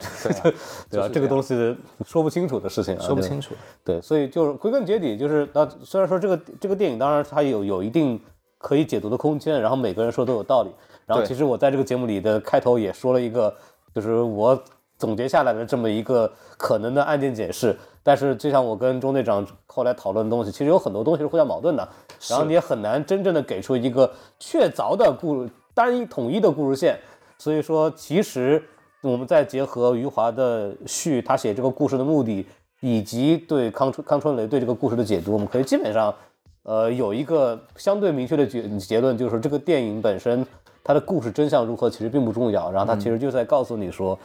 [0.90, 1.08] 对 吧？
[1.12, 3.54] 这个东西说不清楚的事情啊，说不清楚。
[3.84, 8.20] 对，所以就是归根结底就是那虽然说这个这个电影当然它有有一定
[8.58, 10.70] 可以解读的空间，然后每个人说都有道理，
[11.06, 13.54] 然后其实我在这个节目里的开头也说了一个。
[13.94, 14.58] 就是我
[14.96, 21.86] 总结下来的这么一个可能的案件解释，但是就像我跟钟队长后来讨论的东西，其实有很多东西是互相矛盾的，
[22.30, 26.98] 然后你也很难真正的给出一个确凿的故单一统一的故事线。
[27.36, 28.64] 所以说，其实
[29.02, 32.46] 我们再结合余华的序，他写这个故事的目的，
[32.80, 36.14] 以及对康春康春雷对这个故事的解读，我们可以基本上，
[36.62, 40.46] 呃，有一个相对明确的结结论，就是这个电影本身。
[40.84, 44.18] 它的故事真相如何其实并不重要，然后他其实就在告诉你说，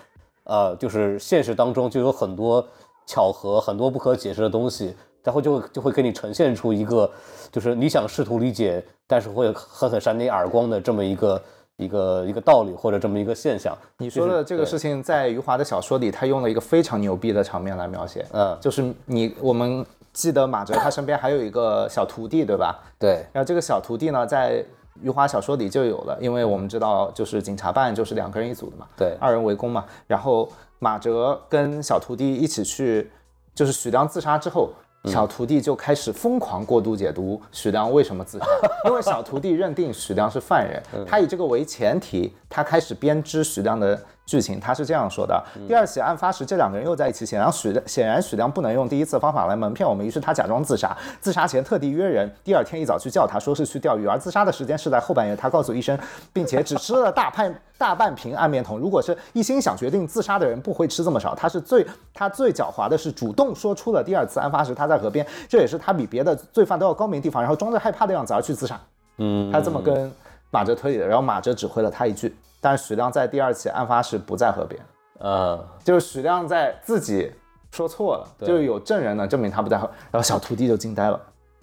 [0.44, 2.68] 呃，就是现实当中就有很多
[3.06, 7.08] 巧合，很多不可解释的东西，然后就就会给你呈现出一个，
[7.52, 11.40] 就是你想试图理解，但是会狠狠扇你耳光的这么一个
[11.78, 13.76] 一个一个道理或者这么一个现象。
[14.00, 22.80] 你说的这个事情在余华的小说里，他用了一个非常牛逼的场面来描写，嗯，就是你我们记得马哲他身边还有一个小徒弟，对吧？
[23.00, 24.66] 对，然后这个小徒弟呢，在
[25.02, 29.86] 余华小说里就有了，因为我们知道，就是警察办就是两个人一组的嘛，对，二人围攻嘛。
[30.08, 30.50] 然后
[30.80, 33.12] 马哲跟小徒弟一起去，
[33.54, 34.72] 就是许亮自杀之后，
[35.06, 38.46] 小徒弟就开始疯狂过度解读许良为什么自杀，
[38.90, 44.00] 因为小徒弟认定许良是犯人，他以这个为前提，他开始编织许良的。
[44.28, 47.26] 剧情他是这样说的：第二起案发时，这两个人又在一起。
[47.26, 50.96] 显然许显然许亮不能用第一次方法来蒙骗我们，于是他假装自杀。
[51.22, 54.06] 自杀前特地约人，第二天一早去叫他，说是去钓鱼。
[54.06, 55.34] 而自杀的时间是在后半夜。
[55.34, 55.98] 他告诉医生，
[56.34, 58.78] 并且只吃了大半 大半瓶安眠酮。
[58.78, 61.34] 如果是一心想决定自杀的人，不会吃这么少。
[61.34, 67.42] 他是最他最狡猾的是主动说出了第二次案发时他在河边，这也是他比别的罪犯都要高明的地方。
[67.42, 68.78] 然后装着害怕的样子而去自杀。
[69.20, 70.12] 嗯，他这么跟
[70.52, 71.08] 马哲推理的。
[71.08, 74.80] 然后马哲指挥了他一句，但是许亮在第二起案发时不在河边。
[75.20, 77.32] 呃，就是许亮在自己
[77.72, 81.20] 说错了，就有证人呢证明他不在河，然后小徒弟就惊呆了，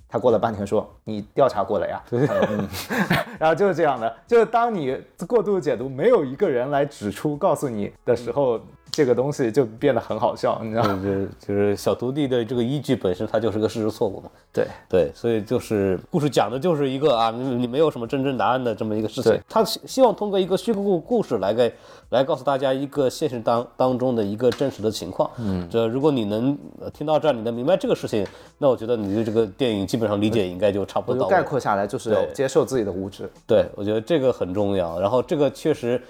[0.09, 2.03] 他过了半天说：“你调查过了呀？”
[3.39, 8.61] 然后就是这样的，就是当你过度解读，没有一个人来指出告诉你的时候。
[8.95, 11.01] 这个东西就变得很好笑，你知道吗？
[11.03, 14.31] 就是就是小徒弟的这个依据本身，它就是个事实错误嘛。
[14.53, 19.37] 对对，所以就是故事讲的就是一个啊，你你没有什么真正答案的这么一个事情。
[19.49, 21.75] 他希望通过一个虚构故事来给
[22.11, 25.29] 来告诉大家一个现实当当中的一个真实的情况。
[25.39, 26.57] 嗯，这如果你能
[26.93, 28.25] 听到这儿，你能明白这个事情，
[28.59, 31.27] 那我觉得你对这个电影基本上理解应该就差不多。
[31.27, 33.29] 概括下来就是接受自己的无知。
[33.45, 35.01] 对，我觉得这个很重要。
[35.01, 36.01] 然后这个确实。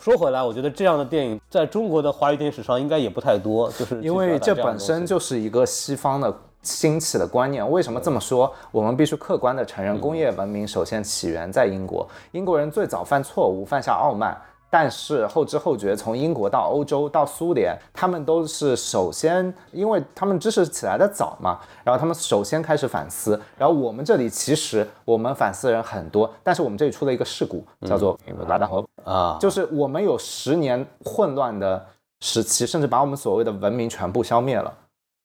[0.00, 7.68] 说回来，我觉得这样的电影在中国的华语电影史上应该也不太多，就是因为这本身就是一个西方的兴起的观念。
[7.70, 8.52] 为什么这么说？
[8.70, 14.36] 我们必须客观的承认，工业文明首先起源在英国，英国人最早犯错误，犯下傲慢。
[14.74, 23.38] 但是后知后觉，从英国到欧洲到苏联，他们都是首先，因为他们知识起来的早嘛，然后他们首先开始反思。
[23.58, 28.18] 然后我们这里其实我们反思人很多，但是我们这里出了一个事故，叫做
[28.48, 31.84] 拉大河啊，就是我们有十年混乱的
[32.20, 34.72] 时期，甚至把我们所谓的文明全部消灭了。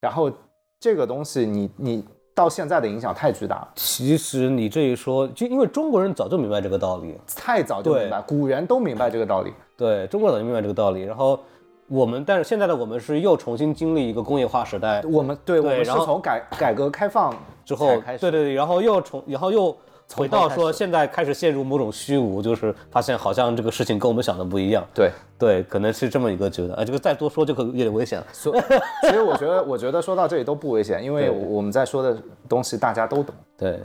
[0.02, 0.30] 然后
[0.78, 2.06] 这个东西，你你。
[2.38, 3.68] 到现在的影响太巨大了。
[3.74, 9.52] 其实你这一说，就因为中国人早就明白这个道理，太早就明白，古人都明白这个道理。
[9.76, 11.02] 对，中国早就明白这个道理。
[11.02, 11.40] 然后
[11.88, 15.02] 我们，但是现在的我们是又重新经历一个工业化时代。
[15.12, 17.36] 我们对，我们是从改改革开放
[17.66, 17.88] 之后，
[18.20, 19.76] 对对对，然后又重，然后又。
[20.16, 24.86] 回到说，现在开始陷入某种虚无，就是发现好像这个事情跟我们想的不一样。
[24.94, 26.76] 对对，可能是这么一个觉得。
[26.76, 28.26] 啊，这个再多说就可有点危险了。
[28.32, 28.56] 所
[29.04, 33.36] 其实我觉得，我觉得说到这里都不危险，因为我们在说的东西大家都懂。
[33.58, 33.80] 对，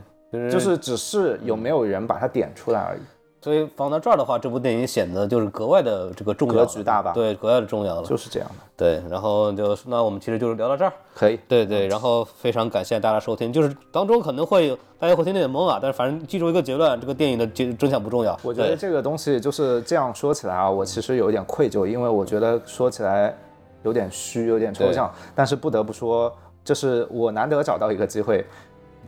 [0.50, 3.00] 就是只是有没有人把它点出来而已。
[3.42, 7.10] 所以放到这儿的话，这部电影显得就是格外的这个重要，格局大吧？
[7.12, 8.06] 对，格外的重要了。
[8.06, 8.54] 就是这样的。
[8.76, 11.36] 对，然后就那我们其实就是聊到这儿，可以。
[11.48, 18.38] 对对，然后非常感谢大家收听，就是当中可能会大家会听得有点懵啊，但是反正记住一个结论，这个电影的真真相不重要。
[18.44, 23.36] 我觉得这个东西就是这样说起来啊，我其实有一点愧疚，因为我觉得说起来
[23.82, 25.12] 有点虚，有点抽象。
[25.34, 26.32] 但是不得不说，
[26.62, 28.46] 这是我难得找到一个机会，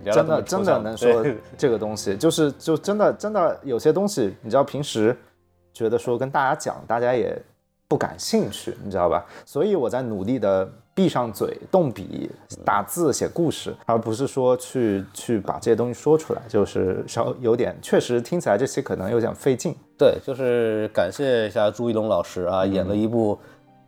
[0.04, 1.24] 真的真的能说
[1.56, 5.16] 这个东西，就是就真的真的有些东西，你知道平时
[5.72, 7.40] 觉得说跟大家讲，大家也
[7.88, 9.24] 不感兴趣，你知道吧？
[9.44, 10.68] 所以我在努力的。
[10.96, 12.30] 闭上嘴，动笔
[12.64, 19.74] 打字写故事，而不是说去去把这些东西说出来，就是稍有点，确实听起来这些可能有点费劲。
[19.98, 23.36] 对，就是感谢一下朱一龙老师啊，演了一部，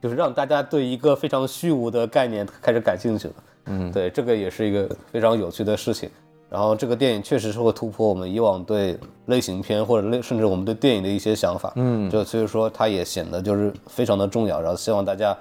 [0.03, 3.35] 就是让大家对一个非常虚无的概念开始感兴趣了。
[3.67, 6.09] 嗯，对，这个也是一个非常有趣的事情。
[6.49, 11.73] 然后这个电影确实是会突破我们以往对类型片或者类甚至我们对电影的一些想法。
[11.77, 14.61] 嗯，就所以说它也显得就是非常的重要。
[14.61, 15.37] 然后希望大家。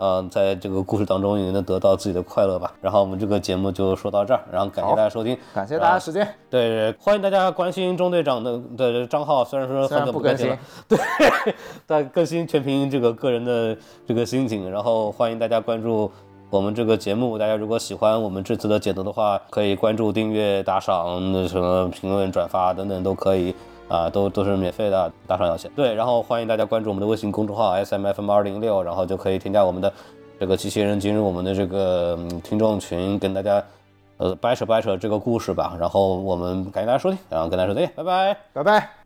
[0.00, 2.72] 嗯，在这个故事当中也能得到自己的快乐吧。
[2.80, 6.24] 然后我们这个节目就说到这儿，然后感谢大家收听，感谢大家时间。
[6.48, 10.56] 对，欢迎大家关心中队长的的账号，虽然说很久不更新，
[10.86, 10.96] 对，
[11.84, 13.76] 但更新全凭这个个人的
[14.06, 14.70] 这个心情。
[14.70, 16.08] 然后欢迎大家关注
[16.50, 23.54] 我们这个节目，大家如果喜欢我们这次的解读的话，可以关注、订阅、打赏、那什么评论、转发等等都可以。
[23.88, 25.70] 啊，都都是免费的，打赏要钱。
[25.74, 29.90] 对，然后欢迎大家关注我们的微信公众号 S M F M 二零六，然后就可以添加我们的
[30.38, 33.64] 这个机器人进入我们的这个听众群，跟大家
[34.18, 35.74] 呃掰扯掰扯这个故事吧。
[35.80, 38.97] 然后我们感谢大家收听，然后跟大家说再见，拜拜，拜拜。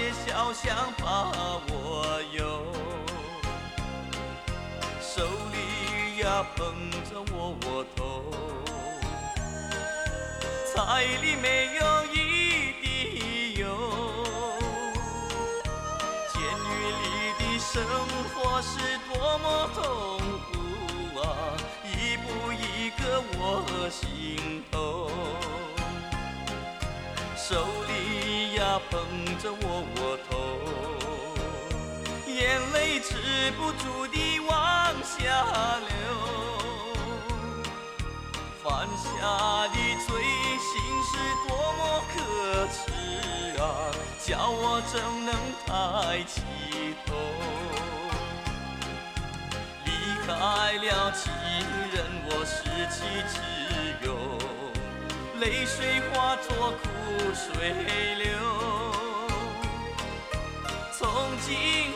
[0.00, 0.64] 街小巷
[0.96, 1.30] 把
[1.68, 2.64] 我游，
[4.98, 5.56] 手里
[6.22, 8.24] 呀捧着窝窝头，
[10.72, 11.84] 菜里没有
[12.14, 12.16] 一
[12.80, 13.66] 滴油，
[16.32, 17.04] 监狱里
[17.38, 17.70] 的生
[18.32, 18.72] 活是
[19.12, 19.82] 多么痛
[20.46, 20.50] 苦
[21.20, 21.22] 啊，
[21.84, 23.02] 一步一个
[23.38, 23.38] 卧
[33.40, 34.52] 止不住的往
[35.02, 35.18] 下
[35.88, 35.90] 流
[38.62, 39.08] 犯下
[39.68, 39.76] 的
[40.06, 40.08] 罪
[40.60, 40.68] 行
[41.08, 41.10] 是
[41.48, 41.80] 多么
[42.12, 42.14] 可
[42.68, 42.76] 耻
[43.58, 43.64] 啊！
[44.22, 44.62] 叫我
[44.92, 45.28] 怎能
[45.64, 45.68] 抬
[46.24, 46.42] 起
[47.06, 47.08] 头？
[49.86, 49.88] 离
[50.26, 50.28] 开
[50.84, 51.32] 了亲
[51.92, 52.58] 人我失
[52.92, 53.34] 去自
[54.04, 54.08] 由
[55.40, 56.84] 泪水化作苦
[57.34, 57.72] 水
[58.16, 58.28] 流。
[60.92, 61.08] 从
[61.40, 61.89] 今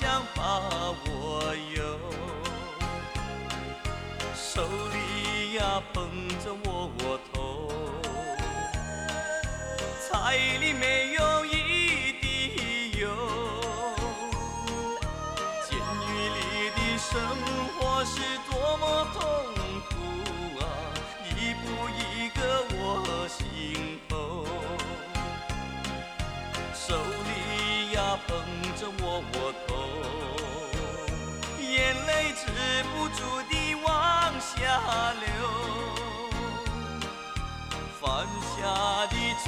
[0.00, 0.41] 相逢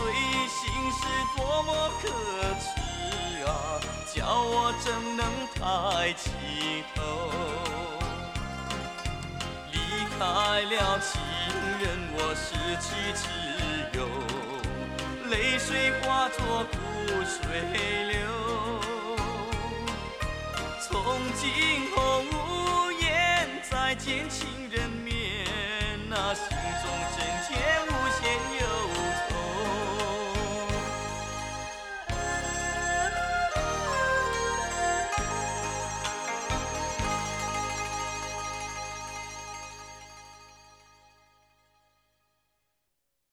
[0.05, 0.13] 下的罪
[0.49, 0.61] 行
[0.93, 1.01] 是
[1.37, 1.71] 多么
[2.01, 2.09] 可
[2.61, 2.65] 耻
[3.47, 3.81] 啊！
[4.13, 5.25] 叫我怎能
[5.55, 6.31] 抬起
[6.95, 7.01] 头？
[9.73, 9.79] 离
[10.19, 11.21] 开了情
[11.81, 12.47] 人，我失
[12.81, 13.23] 去自
[13.99, 14.01] 由，
[15.31, 16.75] 泪水化作苦
[17.25, 17.35] 水
[18.13, 18.15] 流。
[20.81, 20.93] 从
[21.35, 21.43] 今
[21.95, 21.97] 后
[22.31, 24.84] 无言再见情人